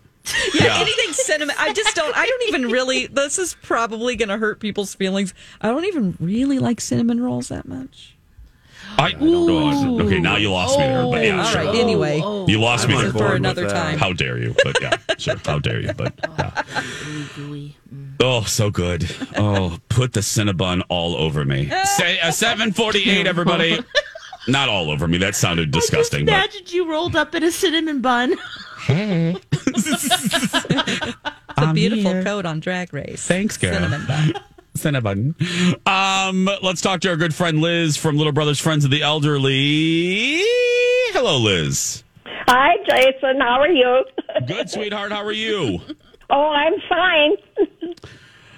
Yeah, 0.53 0.63
Yeah. 0.65 0.79
anything 0.81 1.13
cinnamon. 1.13 1.55
I 1.59 1.73
just 1.73 1.95
don't. 1.95 2.15
I 2.15 2.25
don't 2.25 2.43
even 2.47 2.71
really. 2.71 3.07
This 3.07 3.37
is 3.37 3.55
probably 3.61 4.15
going 4.15 4.29
to 4.29 4.37
hurt 4.37 4.59
people's 4.59 4.93
feelings. 4.95 5.33
I 5.61 5.67
don't 5.69 5.85
even 5.85 6.17
really 6.19 6.59
like 6.59 6.81
cinnamon 6.81 7.21
rolls 7.21 7.47
that 7.49 7.67
much. 7.67 8.11
I, 8.97 9.11
Dawn. 9.11 9.99
Okay, 10.01 10.19
now 10.19 10.37
you 10.37 10.51
lost 10.51 10.77
me 10.79 10.85
there. 10.85 11.03
But 11.03 11.25
yeah, 11.25 11.39
all 11.39 11.45
sure. 11.51 11.65
right. 11.65 11.75
Anyway, 11.75 12.17
You 12.47 12.59
lost 12.61 12.85
I'm 12.85 12.91
me 12.91 12.95
on 12.95 13.03
there 13.03 13.11
board 13.13 13.25
with 13.31 13.35
another 13.35 13.67
time. 13.69 13.97
How 13.97 14.13
dare 14.13 14.37
you? 14.37 14.55
But 14.63 14.77
yeah, 14.81 14.97
sure. 15.17 15.35
How 15.43 15.59
dare 15.59 15.81
you? 15.81 15.91
But 15.93 16.13
yeah. 16.39 16.61
Oh, 18.21 18.43
so 18.43 18.69
good. 18.69 19.09
Oh, 19.35 19.77
put 19.89 20.13
the 20.13 20.21
Cinnabon 20.21 20.81
all 20.89 21.15
over 21.15 21.43
me. 21.43 21.69
Say 21.83 22.19
uh, 22.19 22.31
748, 22.31 23.27
everybody. 23.27 23.79
Not 24.47 24.69
all 24.69 24.89
over 24.91 25.07
me. 25.07 25.17
That 25.17 25.35
sounded 25.35 25.71
disgusting. 25.71 26.25
But 26.25 26.33
Imagine 26.33 26.61
you 26.67 26.89
rolled 26.89 27.15
up 27.15 27.33
in 27.35 27.43
a 27.43 27.51
cinnamon 27.51 28.01
bun. 28.01 28.35
It's 31.57 31.67
a 31.69 31.73
beautiful 31.73 32.21
coat 32.23 32.45
on 32.45 32.59
Drag 32.59 32.93
Race. 32.93 33.25
Thanks, 33.25 33.57
Kara. 33.57 33.75
Cinnamon 33.75 34.05
bun. 34.05 34.33
Cinnabon. 35.33 35.87
Um, 35.87 36.49
let's 36.61 36.81
talk 36.81 36.99
to 37.01 37.09
our 37.09 37.15
good 37.15 37.33
friend 37.33 37.61
Liz 37.61 37.95
from 37.95 38.17
Little 38.17 38.33
Brothers 38.33 38.59
Friends 38.59 38.83
of 38.83 38.91
the 38.91 39.01
Elderly. 39.01 40.39
Hello, 41.13 41.37
Liz. 41.37 42.03
Hi, 42.25 42.75
Jason. 42.87 43.39
How 43.39 43.61
are 43.61 43.71
you? 43.71 44.03
Good, 44.45 44.69
sweetheart. 44.69 45.13
How 45.13 45.23
are 45.23 45.31
you? 45.31 45.79
Oh, 46.29 46.49
I'm 46.49 46.73
fine. 46.89 47.31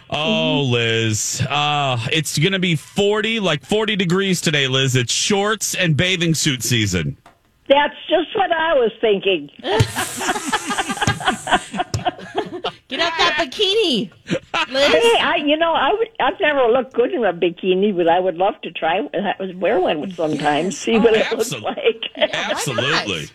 Oh, 0.10 0.64
Liz. 0.64 1.46
Uh, 1.48 2.00
it's 2.12 2.40
going 2.40 2.54
to 2.54 2.60
be 2.60 2.76
40, 2.76 3.40
like 3.40 3.64
40 3.64 3.96
degrees 3.96 4.42
today, 4.42 4.68
Liz. 4.68 4.96
It's 4.96 5.14
shorts 5.14 5.76
and 5.76 5.96
bathing 5.96 6.34
suit 6.34 6.64
season. 6.64 7.18
That's 7.68 7.96
just 8.10 8.36
what 8.36 8.52
I 8.52 8.74
was 8.76 8.92
thinking. 9.02 9.50
Get 12.88 13.02
out 13.02 13.12
that 13.18 13.50
bikini, 13.52 14.10
Liz. 14.72 14.88
Hey, 14.88 15.20
I, 15.20 15.36
you 15.46 15.58
know, 15.58 15.74
I 15.74 15.92
would, 15.92 16.08
I've 16.22 16.40
never 16.40 16.68
looked 16.72 16.94
good 16.94 17.14
in 17.14 17.26
a 17.26 17.34
bikini, 17.34 17.96
but 17.96 18.08
I 18.08 18.20
would 18.20 18.38
love 18.38 18.54
to 18.62 18.72
try. 18.72 19.00
I 19.14 19.36
would 19.40 19.60
wear 19.60 19.82
one 19.82 20.10
sometimes, 20.12 20.78
see 20.78 20.98
what 20.98 21.14
it 21.14 21.30
looks 21.32 21.54
like. 21.54 22.04
Absolutely. 22.16 23.28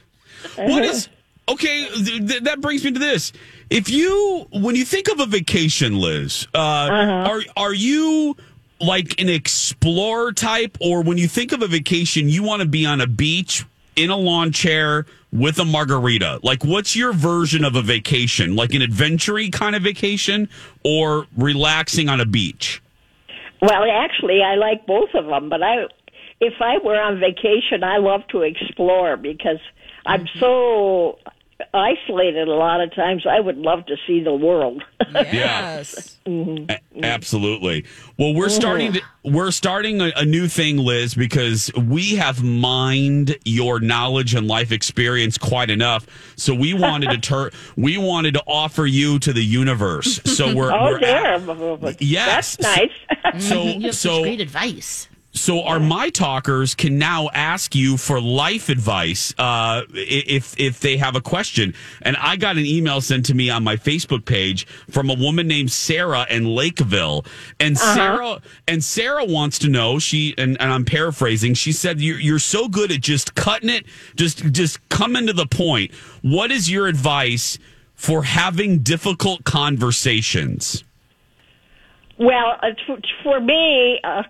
What 0.56 0.84
is 0.84 1.08
okay? 1.50 1.86
Th- 1.88 2.26
th- 2.26 2.42
that 2.44 2.62
brings 2.62 2.82
me 2.82 2.92
to 2.92 2.98
this. 2.98 3.32
If 3.68 3.90
you, 3.90 4.46
when 4.52 4.74
you 4.74 4.86
think 4.86 5.08
of 5.08 5.20
a 5.20 5.26
vacation, 5.26 5.98
Liz, 5.98 6.46
uh, 6.54 6.58
are 6.58 7.42
are 7.56 7.74
you 7.74 8.36
like 8.80 9.20
an 9.20 9.28
explorer 9.28 10.32
type, 10.32 10.78
or 10.80 11.02
when 11.02 11.18
you 11.18 11.28
think 11.28 11.52
of 11.52 11.60
a 11.60 11.66
vacation, 11.68 12.30
you 12.30 12.42
want 12.42 12.62
to 12.62 12.68
be 12.68 12.86
on 12.86 13.02
a 13.02 13.06
beach 13.06 13.66
in 13.96 14.10
a 14.10 14.16
lawn 14.16 14.52
chair 14.52 15.06
with 15.32 15.58
a 15.58 15.64
margarita? 15.64 16.40
Like, 16.42 16.64
what's 16.64 16.94
your 16.94 17.12
version 17.12 17.64
of 17.64 17.76
a 17.76 17.82
vacation? 17.82 18.54
Like 18.56 18.74
an 18.74 18.82
adventure 18.82 19.38
kind 19.50 19.74
of 19.74 19.82
vacation, 19.82 20.48
or 20.84 21.26
relaxing 21.36 22.08
on 22.08 22.20
a 22.20 22.26
beach? 22.26 22.82
Well, 23.60 23.84
actually, 23.90 24.42
I 24.42 24.56
like 24.56 24.86
both 24.86 25.10
of 25.14 25.26
them, 25.26 25.48
but 25.48 25.62
I, 25.62 25.86
if 26.40 26.54
I 26.60 26.78
were 26.84 27.00
on 27.00 27.20
vacation, 27.20 27.84
I 27.84 27.98
love 27.98 28.22
to 28.30 28.42
explore 28.42 29.16
because 29.16 29.60
I'm 30.04 30.26
so 30.40 31.18
isolated 31.74 32.48
a 32.48 32.54
lot 32.54 32.80
of 32.80 32.94
times. 32.94 33.26
I 33.26 33.40
would 33.40 33.58
love 33.58 33.86
to 33.86 33.96
see 34.06 34.22
the 34.22 34.34
world. 34.34 34.82
Yes. 35.12 36.08
Mm-hmm. 36.22 36.70
A- 36.70 37.04
Absolutely. 37.04 37.84
Well, 38.16 38.32
we're 38.32 38.46
mm-hmm. 38.46 38.54
starting 38.54 38.92
to, 38.92 39.02
we're 39.24 39.50
starting 39.50 40.00
a, 40.00 40.12
a 40.14 40.24
new 40.24 40.46
thing, 40.46 40.76
Liz, 40.76 41.14
because 41.16 41.68
we 41.74 42.14
have 42.14 42.44
mined 42.44 43.36
your 43.44 43.80
knowledge 43.80 44.32
and 44.36 44.46
life 44.46 44.70
experience 44.70 45.36
quite 45.36 45.68
enough. 45.68 46.06
So 46.36 46.54
we 46.54 46.74
wanted 46.74 47.10
to 47.10 47.18
turn 47.28 47.50
we 47.76 47.98
wanted 47.98 48.34
to 48.34 48.42
offer 48.46 48.86
you 48.86 49.18
to 49.18 49.32
the 49.32 49.42
universe. 49.42 50.20
So 50.24 50.54
we're, 50.54 50.72
oh, 50.72 50.96
we're 51.00 51.88
at- 51.88 52.00
Yes. 52.00 52.54
That's 52.54 52.78
nice. 52.78 53.42
So 53.42 53.62
you 53.64 53.86
have 53.86 53.96
so 53.96 54.22
great 54.22 54.40
advice. 54.40 55.08
So 55.34 55.62
our 55.62 55.80
my 55.80 56.10
talkers 56.10 56.74
can 56.74 56.98
now 56.98 57.30
ask 57.32 57.74
you 57.74 57.96
for 57.96 58.20
life 58.20 58.68
advice 58.68 59.34
uh, 59.38 59.82
if 59.94 60.58
if 60.60 60.80
they 60.80 60.98
have 60.98 61.16
a 61.16 61.20
question. 61.22 61.74
And 62.02 62.16
I 62.18 62.36
got 62.36 62.56
an 62.58 62.66
email 62.66 63.00
sent 63.00 63.26
to 63.26 63.34
me 63.34 63.48
on 63.48 63.64
my 63.64 63.76
Facebook 63.76 64.24
page 64.26 64.66
from 64.90 65.08
a 65.08 65.14
woman 65.14 65.48
named 65.48 65.72
Sarah 65.72 66.26
in 66.28 66.44
Lakeville, 66.44 67.24
and 67.58 67.76
Uh-huh. 67.76 67.94
Sarah 67.94 68.42
and 68.68 68.84
Sarah 68.84 69.24
wants 69.24 69.58
to 69.60 69.68
know. 69.68 69.98
She 69.98 70.34
and, 70.36 70.60
and 70.60 70.70
I'm 70.70 70.84
paraphrasing. 70.84 71.54
She 71.54 71.72
said 71.72 72.00
you're 72.00 72.20
you're 72.20 72.38
so 72.38 72.68
good 72.68 72.92
at 72.92 73.00
just 73.00 73.34
cutting 73.34 73.70
it, 73.70 73.86
just 74.16 74.44
just 74.52 74.86
coming 74.90 75.26
to 75.26 75.32
the 75.32 75.46
point. 75.46 75.92
What 76.20 76.50
is 76.50 76.70
your 76.70 76.86
advice 76.88 77.58
for 77.94 78.24
having 78.24 78.80
difficult 78.80 79.44
conversations? 79.44 80.84
Well, 82.18 82.56
uh, 82.62 82.68
for, 82.86 82.98
for 83.22 83.40
me, 83.40 83.98
uh, 84.04 84.22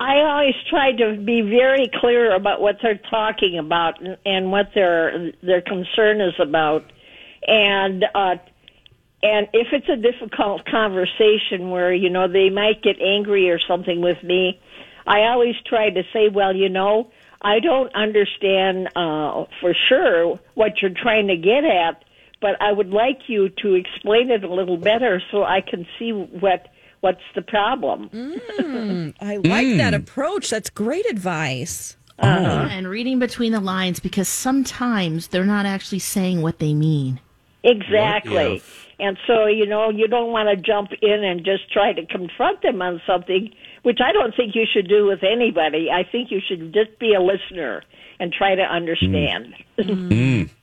I 0.00 0.20
always 0.20 0.54
try 0.68 0.92
to 0.92 1.16
be 1.16 1.40
very 1.40 1.90
clear 2.00 2.34
about 2.34 2.60
what 2.60 2.76
they're 2.82 3.00
talking 3.10 3.58
about 3.58 4.00
and, 4.00 4.16
and 4.24 4.52
what 4.52 4.70
their 4.74 5.32
their 5.42 5.62
concern 5.62 6.20
is 6.20 6.34
about, 6.38 6.84
and 7.46 8.04
uh, 8.14 8.36
and 9.22 9.48
if 9.52 9.68
it's 9.72 9.88
a 9.88 9.96
difficult 9.96 10.66
conversation 10.66 11.70
where 11.70 11.92
you 11.92 12.10
know 12.10 12.28
they 12.28 12.50
might 12.50 12.82
get 12.82 13.00
angry 13.00 13.48
or 13.50 13.58
something 13.58 14.00
with 14.02 14.22
me, 14.22 14.60
I 15.06 15.22
always 15.28 15.54
try 15.66 15.90
to 15.90 16.02
say, 16.12 16.28
well, 16.28 16.54
you 16.54 16.68
know, 16.68 17.10
I 17.40 17.60
don't 17.60 17.94
understand 17.94 18.88
uh, 18.96 19.44
for 19.60 19.74
sure 19.88 20.38
what 20.54 20.82
you're 20.82 20.90
trying 20.90 21.28
to 21.28 21.36
get 21.36 21.64
at, 21.64 22.04
but 22.40 22.60
I 22.60 22.72
would 22.72 22.90
like 22.90 23.28
you 23.28 23.48
to 23.62 23.74
explain 23.74 24.30
it 24.30 24.44
a 24.44 24.52
little 24.52 24.76
better 24.76 25.22
so 25.30 25.42
I 25.42 25.60
can 25.60 25.86
see 25.98 26.12
what 26.12 26.68
what's 27.06 27.22
the 27.36 27.42
problem. 27.42 28.10
Mm, 28.10 29.14
I 29.20 29.36
like 29.36 29.76
that 29.76 29.94
approach. 29.94 30.50
That's 30.50 30.70
great 30.70 31.06
advice. 31.06 31.96
Uh, 32.18 32.66
and 32.70 32.88
reading 32.88 33.18
between 33.18 33.52
the 33.52 33.60
lines 33.60 34.00
because 34.00 34.26
sometimes 34.26 35.28
they're 35.28 35.44
not 35.44 35.66
actually 35.66 35.98
saying 35.98 36.40
what 36.40 36.58
they 36.58 36.72
mean. 36.72 37.20
Exactly. 37.62 38.62
And 38.98 39.18
so, 39.26 39.46
you 39.46 39.66
know, 39.66 39.90
you 39.90 40.08
don't 40.08 40.32
want 40.32 40.48
to 40.48 40.56
jump 40.56 40.90
in 41.02 41.22
and 41.22 41.44
just 41.44 41.70
try 41.70 41.92
to 41.92 42.06
confront 42.06 42.62
them 42.62 42.80
on 42.80 43.02
something, 43.06 43.52
which 43.82 43.98
I 44.02 44.12
don't 44.12 44.34
think 44.34 44.54
you 44.54 44.64
should 44.72 44.88
do 44.88 45.06
with 45.06 45.22
anybody. 45.22 45.90
I 45.92 46.04
think 46.10 46.30
you 46.30 46.40
should 46.48 46.72
just 46.72 46.98
be 46.98 47.12
a 47.12 47.20
listener 47.20 47.82
and 48.18 48.32
try 48.32 48.54
to 48.54 48.62
understand. 48.62 49.54
Mm. 49.78 50.48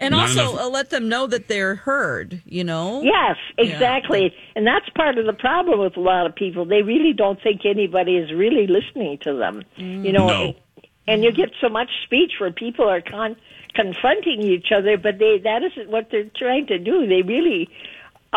And 0.00 0.12
Not 0.12 0.28
also 0.28 0.50
enough- 0.52 0.60
uh, 0.66 0.68
let 0.68 0.90
them 0.90 1.08
know 1.08 1.26
that 1.26 1.48
they're 1.48 1.74
heard, 1.74 2.40
you 2.44 2.62
know? 2.64 3.02
Yes, 3.02 3.36
exactly. 3.58 4.32
And 4.54 4.66
that's 4.66 4.88
part 4.90 5.18
of 5.18 5.26
the 5.26 5.32
problem 5.32 5.80
with 5.80 5.96
a 5.96 6.00
lot 6.00 6.26
of 6.26 6.34
people. 6.34 6.64
They 6.64 6.82
really 6.82 7.12
don't 7.12 7.40
think 7.42 7.66
anybody 7.66 8.16
is 8.16 8.32
really 8.32 8.66
listening 8.66 9.18
to 9.22 9.34
them. 9.34 9.64
You 9.76 10.12
know, 10.12 10.26
No. 10.28 10.54
and 11.08 11.24
you 11.24 11.32
get 11.32 11.50
so 11.60 11.68
much 11.68 11.88
speech 12.04 12.34
where 12.38 12.52
people 12.52 12.88
are 12.88 13.00
con- 13.00 13.36
confronting 13.74 14.40
each 14.42 14.72
other, 14.72 14.96
but 14.96 15.18
they 15.18 15.38
that 15.38 15.62
isn't 15.62 15.88
what 15.90 16.10
they're 16.10 16.30
trying 16.36 16.66
to 16.66 16.78
do. 16.78 17.06
They 17.06 17.22
really 17.22 17.68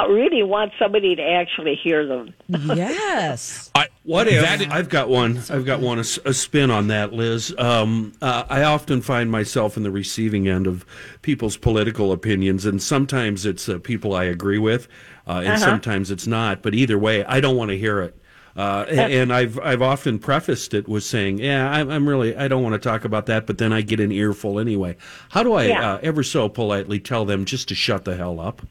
really 0.08 0.42
want 0.44 0.72
somebody 0.80 1.16
to 1.16 1.22
actually 1.22 1.76
hear 1.76 2.06
them. 2.06 2.34
Yes. 2.48 3.70
I, 3.76 3.88
What 4.04 4.28
if 4.28 4.72
I've 4.72 4.90
got 4.90 5.10
one? 5.10 5.38
I've 5.50 5.66
got 5.66 5.82
one 5.82 6.00
A 6.00 6.04
spin 6.04 6.72
on 6.72 6.88
that, 6.88 7.14
Liz. 7.14 7.54
Um, 7.58 8.14
uh, 8.22 8.44
I 8.50 8.64
often 8.64 9.02
find 9.02 9.30
myself 9.30 9.78
in 9.78 9.84
the 9.84 9.92
receiving 9.92 10.48
end 10.48 10.66
of 10.68 10.86
people's 11.22 11.58
political 11.58 12.12
opinions, 12.12 12.66
and 12.66 12.82
sometimes 12.82 13.46
it's 13.46 13.68
uh, 13.70 13.80
people 13.80 14.16
I 14.16 14.24
agree 14.26 14.58
with, 14.60 14.88
uh, 15.28 15.40
and 15.40 15.48
Uh-huh. 15.50 15.58
sometimes 15.58 16.10
it's 16.10 16.26
not. 16.28 16.62
But 16.62 16.74
either 16.74 16.98
way, 16.98 17.24
I 17.26 17.40
don't 17.42 17.58
want 17.58 17.70
to 17.72 17.78
hear 17.78 18.02
it. 18.02 18.16
Uh, 18.56 18.84
and 18.90 19.32
I've 19.32 19.58
I've 19.60 19.82
often 19.82 20.20
prefaced 20.20 20.74
it 20.74 20.88
with 20.90 21.04
saying, 21.06 21.38
"Yeah, 21.40 21.70
I'm, 21.72 21.90
I'm 21.90 22.08
really 22.10 22.36
I 22.36 22.50
don't 22.50 22.62
want 22.64 22.74
to 22.74 22.90
talk 22.90 23.06
about 23.06 23.26
that," 23.28 23.46
but 23.48 23.58
then 23.60 23.72
I 23.72 23.80
get 23.82 24.02
an 24.02 24.12
earful 24.12 24.60
anyway. 24.60 24.98
How 25.30 25.42
do 25.44 25.54
I 25.54 25.66
Yeah. 25.68 25.94
uh, 25.94 26.00
ever 26.04 26.22
so 26.22 26.50
politely 26.50 27.00
tell 27.00 27.24
them 27.24 27.46
just 27.46 27.70
to 27.70 27.76
shut 27.76 28.04
the 28.04 28.18
hell 28.18 28.42
up? 28.42 28.62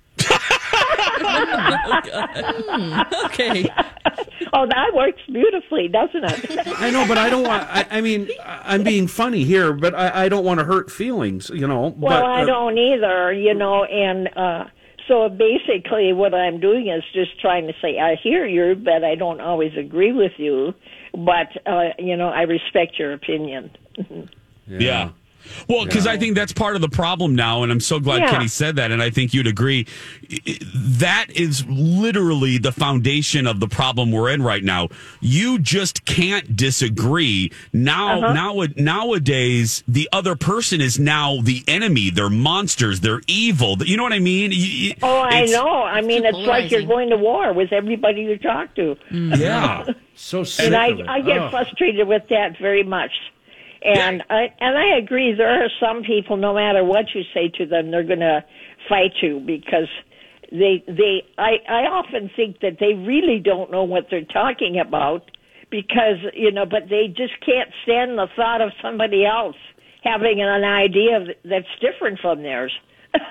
Okay. 3.26 3.68
Oh, 4.52 4.66
that 4.66 4.94
works 4.94 5.20
beautifully, 5.30 5.86
doesn't 5.86 6.24
it? 6.24 6.66
I 6.80 6.90
know, 6.90 7.06
but 7.06 7.18
I 7.18 7.30
don't 7.30 7.44
want. 7.44 7.62
I, 7.68 7.86
I 7.90 8.00
mean, 8.00 8.28
I- 8.44 8.74
I'm 8.74 8.82
being 8.82 9.06
funny 9.06 9.44
here, 9.44 9.72
but 9.72 9.94
I, 9.94 10.24
I 10.24 10.28
don't 10.28 10.44
want 10.44 10.58
to 10.58 10.64
hurt 10.64 10.90
feelings. 10.90 11.50
You 11.54 11.68
know. 11.68 11.94
Well, 11.96 12.20
but, 12.20 12.24
I 12.24 12.42
uh, 12.42 12.46
don't 12.46 12.76
either, 12.76 13.32
you 13.32 13.54
know, 13.54 13.84
and 13.84 14.28
uh 14.36 14.64
so 15.06 15.28
basically 15.28 16.12
what 16.12 16.34
I'm 16.34 16.58
doing 16.58 16.88
is 16.88 17.02
just 17.12 17.38
trying 17.40 17.66
to 17.66 17.74
say 17.82 17.98
I 17.98 18.16
hear 18.20 18.46
you, 18.46 18.74
but 18.74 19.04
I 19.04 19.14
don't 19.14 19.40
always 19.40 19.72
agree 19.76 20.12
with 20.12 20.32
you, 20.38 20.74
but 21.12 21.48
uh 21.66 21.90
you 21.98 22.16
know, 22.16 22.28
I 22.28 22.42
respect 22.42 22.98
your 22.98 23.12
opinion. 23.12 23.70
Yeah. 24.66 25.10
Well, 25.68 25.84
because 25.84 26.06
I 26.06 26.16
think 26.16 26.34
that's 26.34 26.52
part 26.52 26.74
of 26.76 26.82
the 26.82 26.88
problem 26.88 27.34
now, 27.34 27.62
and 27.62 27.72
I'm 27.72 27.80
so 27.80 27.98
glad 28.00 28.20
Yeah. 28.20 28.30
Kenny 28.30 28.48
said 28.48 28.76
that, 28.76 28.90
and 28.90 29.02
I 29.02 29.10
think 29.10 29.34
you'd 29.34 29.46
agree. 29.46 29.86
I- 30.32 30.38
I- 30.46 30.58
That 31.00 31.26
is 31.34 31.64
literally 31.68 32.58
the 32.58 32.72
foundation 32.72 33.46
of 33.46 33.58
the 33.60 33.68
problem 33.68 34.10
we're 34.12 34.30
in 34.30 34.42
right 34.42 34.62
now. 34.62 34.88
You 35.20 35.58
just 35.58 36.04
can't 36.04 36.56
disagree. 36.56 37.50
Now, 37.72 38.18
Uh-huh. 38.22 38.32
now 38.34 38.64
nowadays, 38.76 39.82
the 39.88 40.08
other 40.12 40.36
person 40.36 40.80
is 40.80 40.98
now 40.98 41.38
the 41.42 41.62
enemy. 41.66 42.10
They're 42.10 42.30
monsters. 42.30 43.00
They're 43.00 43.22
evil. 43.26 43.76
You 43.84 43.96
know 43.96 44.02
what 44.02 44.12
I 44.12 44.18
mean? 44.18 44.52
You- 44.52 44.58
you- 44.58 44.94
Oh, 45.02 45.20
I 45.20 45.42
it's- 45.44 45.52
know. 45.52 45.82
I 45.82 46.00
mean, 46.02 46.24
it's 46.24 46.36
like 46.38 46.70
you're 46.70 46.82
going 46.82 47.10
to 47.10 47.16
war 47.16 47.52
with 47.52 47.72
everybody 47.72 48.22
you 48.22 48.36
talk 48.36 48.74
to. 48.76 48.96
Yeah. 49.10 49.84
So 50.22 50.44
sick 50.44 50.66
and 50.66 50.76
I, 50.76 50.88
of 50.88 51.00
it. 51.00 51.08
I 51.08 51.20
get 51.22 51.38
Ugh. 51.38 51.50
frustrated 51.50 52.06
with 52.06 52.24
that 52.28 52.58
very 52.58 52.82
much. 52.82 53.10
And 53.82 54.22
I 54.28 54.52
and 54.60 54.76
I 54.76 54.98
agree. 54.98 55.34
There 55.34 55.64
are 55.64 55.70
some 55.80 56.02
people, 56.02 56.36
no 56.36 56.54
matter 56.54 56.84
what 56.84 57.06
you 57.14 57.22
say 57.32 57.48
to 57.56 57.66
them, 57.66 57.90
they're 57.90 58.04
going 58.04 58.20
to 58.20 58.44
fight 58.88 59.12
you 59.22 59.40
because 59.40 59.88
they 60.52 60.84
they. 60.86 61.22
I 61.38 61.56
I 61.68 61.82
often 61.86 62.30
think 62.36 62.60
that 62.60 62.76
they 62.78 62.94
really 62.94 63.40
don't 63.42 63.70
know 63.70 63.84
what 63.84 64.06
they're 64.10 64.24
talking 64.24 64.78
about 64.78 65.30
because 65.70 66.18
you 66.34 66.50
know, 66.50 66.66
but 66.66 66.90
they 66.90 67.06
just 67.08 67.40
can't 67.44 67.70
stand 67.84 68.18
the 68.18 68.28
thought 68.36 68.60
of 68.60 68.70
somebody 68.82 69.24
else 69.24 69.56
having 70.04 70.40
an 70.40 70.64
idea 70.64 71.34
that's 71.44 71.66
different 71.80 72.18
from 72.20 72.42
theirs. 72.42 72.72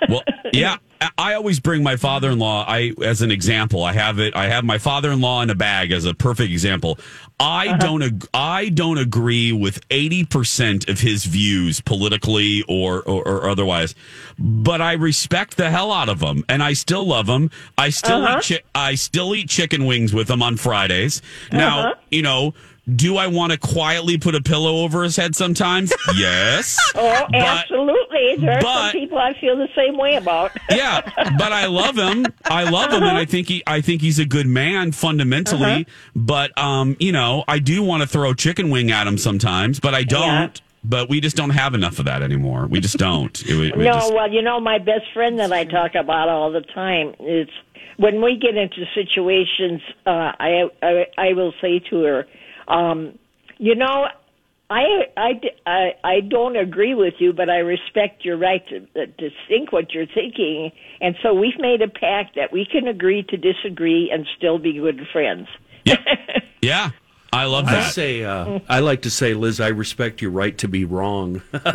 Well, 0.10 0.24
yeah, 0.54 0.78
I- 1.18 1.34
always 1.36 1.60
bring 1.60 1.84
my 1.84 1.96
father-in-law. 1.96 2.66
I 2.68 2.94
as 3.04 3.22
an 3.22 3.32
example. 3.32 3.84
I 3.84 3.94
have 3.94 4.20
it. 4.20 4.36
I 4.36 4.48
have 4.48 4.64
my 4.66 4.78
father-in-law 4.78 5.42
in 5.44 5.50
a 5.50 5.56
bag 5.56 5.92
as 5.92 6.06
a 6.06 6.14
perfect 6.14 6.52
example. 6.52 7.00
I 7.40 7.78
don't. 7.78 8.02
ag- 8.04 8.28
I 8.34 8.68
don't 8.70 8.98
agree 8.98 9.52
with 9.54 9.80
eighty 9.90 10.26
percent 10.26 10.90
of 10.90 11.00
his 11.00 11.24
views 11.26 11.80
politically 11.80 12.64
or, 12.68 13.02
or 13.04 13.26
or 13.26 13.50
otherwise, 13.50 13.96
but 14.38 14.82
I 14.82 14.94
respect 14.94 15.56
the 15.56 15.70
hell 15.70 15.92
out 15.94 16.10
of 16.10 16.22
him, 16.22 16.44
and 16.50 16.62
I 16.62 16.74
still 16.74 17.06
love 17.06 17.28
him. 17.30 17.50
I 17.78 17.90
still 17.92 18.26
Uh-huh. 18.26 18.40
eat. 18.40 18.62
Chi- 18.74 18.90
I 18.90 18.96
still 18.96 19.34
eat 19.36 19.48
chicken 19.48 19.86
wings 19.86 20.14
with 20.14 20.30
him 20.30 20.42
on 20.44 20.58
Fridays. 20.58 21.22
Now, 21.52 21.80
Uh-huh. 21.80 21.94
you 22.12 22.22
know. 22.22 22.54
Do 22.96 23.18
I 23.18 23.28
want 23.28 23.52
to 23.52 23.58
quietly 23.58 24.18
put 24.18 24.36
a 24.36 24.42
pillow 24.42 24.78
over 24.84 25.04
his 25.04 25.16
head 25.16 25.36
sometimes? 25.36 25.94
Yes. 26.16 26.78
Oh, 26.96 27.26
But- 27.30 27.36
absolutely. 27.36 28.36
There 28.38 28.58
are 28.58 28.62
but- 28.62 28.92
some 28.92 29.00
people 29.02 29.18
I 29.18 29.34
feel 29.40 29.56
the 29.58 29.68
same 29.76 29.98
way 29.98 30.16
about. 30.16 30.52
yeah, 30.72 31.02
but 31.38 31.54
I 31.54 31.68
love 31.68 31.96
him. 31.98 32.26
I 32.46 32.64
love 32.70 32.92
him, 32.92 33.04
and 33.04 33.18
I 33.18 33.26
think 33.26 33.48
he. 33.48 33.64
I 33.68 33.82
think 33.82 34.02
he's 34.02 34.20
a 34.20 34.26
good 34.26 34.48
man 34.48 34.92
fundamentally. 34.92 35.64
Uh-huh. 35.64 35.84
But 36.16 36.58
um, 36.58 36.96
you 37.00 37.12
know, 37.12 37.44
I 37.48 37.60
do 37.60 37.84
want 37.84 38.02
to 38.02 38.08
throw 38.08 38.32
a 38.32 38.36
chicken 38.36 38.70
wing 38.70 38.92
at 38.92 39.08
him 39.08 39.18
sometimes, 39.18 39.80
but 39.80 39.94
I 39.94 40.04
don't. 40.04 40.24
Yeah. 40.28 40.50
But 40.84 41.10
we 41.10 41.20
just 41.22 41.36
don't 41.36 41.50
have 41.52 41.74
enough 41.76 42.00
of 42.00 42.06
that 42.06 42.22
anymore. 42.24 42.66
We 42.68 42.80
just 42.80 42.98
don't. 42.98 43.40
It- 43.42 43.48
we- 43.58 43.72
we 43.78 43.84
no, 43.86 43.94
just- 43.94 44.14
well, 44.14 44.32
you 44.32 44.42
know, 44.42 44.60
my 44.60 44.80
best 44.80 45.06
friend 45.14 45.38
that 45.40 45.52
I 45.54 45.64
talk 45.66 45.96
about 45.96 46.28
all 46.30 46.52
the 46.52 46.62
time 46.62 47.14
is 47.20 47.48
when 47.98 48.22
we 48.22 48.38
get 48.38 48.56
into 48.58 48.86
situations. 48.96 49.82
Uh, 50.06 50.32
I, 50.40 50.70
I 50.82 51.06
I 51.18 51.34
will 51.34 51.54
say 51.62 51.80
to 51.92 52.02
her, 52.04 52.28
um, 52.70 53.18
you 53.58 53.76
know, 53.76 54.08
I, 54.70 54.84
I 55.18 55.42
I 55.66 55.92
I 56.04 56.20
don't 56.22 56.56
agree 56.56 56.94
with 56.94 57.16
you, 57.20 57.34
but 57.34 57.50
I 57.50 57.58
respect 57.58 58.24
your 58.24 58.38
right 58.38 58.62
to 58.70 58.82
to 58.82 59.30
think 59.48 59.72
what 59.72 59.94
you're 59.94 60.06
thinking, 60.06 60.72
and 61.02 61.16
so 61.24 61.34
we've 61.34 61.58
made 61.60 61.82
a 61.82 61.88
pact 61.88 62.36
that 62.36 62.54
we 62.54 62.68
can 62.72 62.88
agree 62.88 63.24
to 63.30 63.38
disagree 63.38 64.12
and 64.14 64.28
still 64.38 64.60
be 64.60 64.74
good 64.74 65.02
friends. 65.12 65.48
yeah, 66.62 66.92
I 67.34 67.46
love 67.46 67.66
I 67.68 67.72
that. 67.74 67.94
say, 67.94 68.24
uh, 68.24 68.60
I 68.68 68.80
like 68.80 69.04
to 69.04 69.12
say, 69.12 69.34
Liz, 69.34 69.60
I 69.60 69.68
respect 69.70 70.22
your 70.22 70.32
right 70.32 70.58
to 70.60 70.68
be 70.68 70.86
wrong. 70.86 71.42
That's 71.52 71.66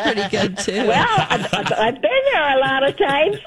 pretty 0.00 0.28
good 0.28 0.58
too. 0.58 0.86
Well, 0.86 1.26
I've, 1.30 1.52
I've 1.52 2.00
been 2.00 2.22
there 2.32 2.56
a 2.56 2.60
lot 2.60 2.88
of 2.88 2.96
times. 2.96 3.38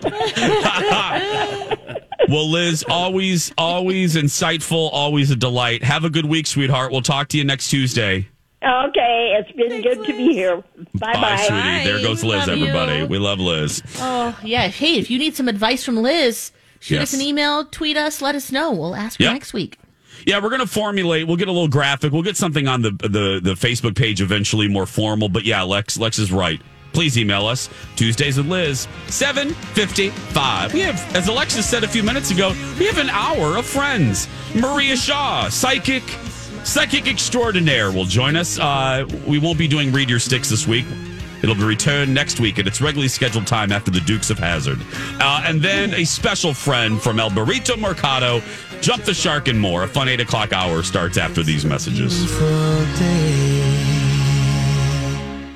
well, 2.29 2.49
Liz, 2.49 2.83
always, 2.89 3.53
always 3.57 4.15
insightful, 4.15 4.89
always 4.91 5.31
a 5.31 5.35
delight. 5.35 5.83
Have 5.83 6.03
a 6.05 6.09
good 6.09 6.25
week, 6.25 6.47
sweetheart. 6.47 6.91
We'll 6.91 7.01
talk 7.01 7.27
to 7.29 7.37
you 7.37 7.43
next 7.43 7.69
Tuesday. 7.69 8.27
Okay, 8.63 9.37
it's 9.39 9.51
been 9.51 9.81
good 9.81 10.05
to 10.07 10.17
be 10.17 10.33
here. 10.33 10.57
Bye 10.95 11.13
Bye, 11.13 11.21
bye. 11.21 11.37
sweetie. 11.37 11.83
There 11.91 12.01
goes 12.01 12.23
Liz. 12.23 12.47
Love 12.47 12.57
you. 12.57 12.65
Everybody, 12.65 13.03
we 13.03 13.17
love 13.19 13.39
Liz. 13.39 13.83
Oh, 13.99 14.37
yeah. 14.43 14.67
Hey, 14.69 14.97
if 14.97 15.11
you 15.11 15.19
need 15.19 15.35
some 15.35 15.47
advice 15.47 15.83
from 15.83 15.97
Liz, 15.97 16.51
shoot 16.79 16.95
Yes. 16.95 17.13
us 17.13 17.13
an 17.13 17.21
email, 17.21 17.65
tweet 17.65 17.95
us, 17.95 18.21
let 18.23 18.33
us 18.33 18.51
know. 18.51 18.71
We'll 18.71 18.95
ask 18.95 19.19
her 19.19 19.25
Yep. 19.25 19.33
next 19.33 19.53
week. 19.53 19.77
Yeah, 20.25 20.39
we're 20.41 20.49
gonna 20.49 20.65
formulate. 20.65 21.27
We'll 21.27 21.35
get 21.35 21.47
a 21.49 21.51
little 21.51 21.67
graphic. 21.67 22.11
We'll 22.11 22.23
get 22.23 22.37
something 22.37 22.67
on 22.67 22.81
the 22.81 22.91
the 22.91 23.39
the 23.43 23.53
Facebook 23.53 23.95
page 23.95 24.21
eventually, 24.21 24.67
more 24.67 24.87
formal. 24.87 25.29
But 25.29 25.43
yeah, 25.45 25.61
Lex 25.61 25.99
Lex 25.99 26.17
is 26.17 26.31
right. 26.31 26.59
Please 26.95 27.17
email 27.17 27.45
us 27.45 27.69
Tuesdays 27.97 28.37
with 28.37 28.47
Liz 28.47 28.87
seven 29.07 29.49
fifty 29.49 30.11
five. 30.11 30.73
We 30.73 30.79
have, 30.79 30.95
as 31.13 31.27
Alexis 31.27 31.69
said 31.69 31.83
a 31.83 31.89
few 31.89 32.03
minutes 32.03 32.31
ago, 32.31 32.51
we 32.79 32.85
have 32.85 32.97
an 32.97 33.09
hour 33.09 33.57
of 33.57 33.65
friends. 33.65 34.29
Maria 34.55 34.95
Shaw, 34.95 35.49
psychic, 35.49 36.03
psychic 36.63 37.09
extraordinaire, 37.09 37.91
will 37.91 38.05
join 38.05 38.37
us. 38.37 38.57
Uh, 38.57 39.05
we 39.27 39.39
won't 39.39 39.57
be 39.57 39.67
doing 39.67 39.91
read 39.91 40.09
your 40.09 40.19
sticks 40.19 40.49
this 40.49 40.65
week. 40.65 40.85
It'll 41.43 41.53
be 41.53 41.65
returned 41.65 42.13
next 42.13 42.39
week 42.39 42.59
at 42.59 42.65
its 42.65 42.79
regularly 42.79 43.09
scheduled 43.09 43.45
time 43.45 43.73
after 43.73 43.91
the 43.91 43.99
Dukes 43.99 44.29
of 44.29 44.39
Hazzard. 44.39 44.79
Uh, 45.19 45.43
and 45.45 45.61
then 45.61 45.93
a 45.95 46.05
special 46.05 46.53
friend 46.53 47.01
from 47.01 47.19
El 47.19 47.29
Burrito 47.29 47.77
Mercado, 47.77 48.41
Jump 48.79 49.03
the 49.03 49.13
Shark 49.13 49.49
and 49.49 49.59
more. 49.59 49.83
A 49.83 49.87
fun 49.87 50.07
8 50.07 50.21
o'clock 50.21 50.53
hour 50.53 50.81
starts 50.81 51.17
after 51.17 51.43
these 51.43 51.65
messages. 51.65 52.23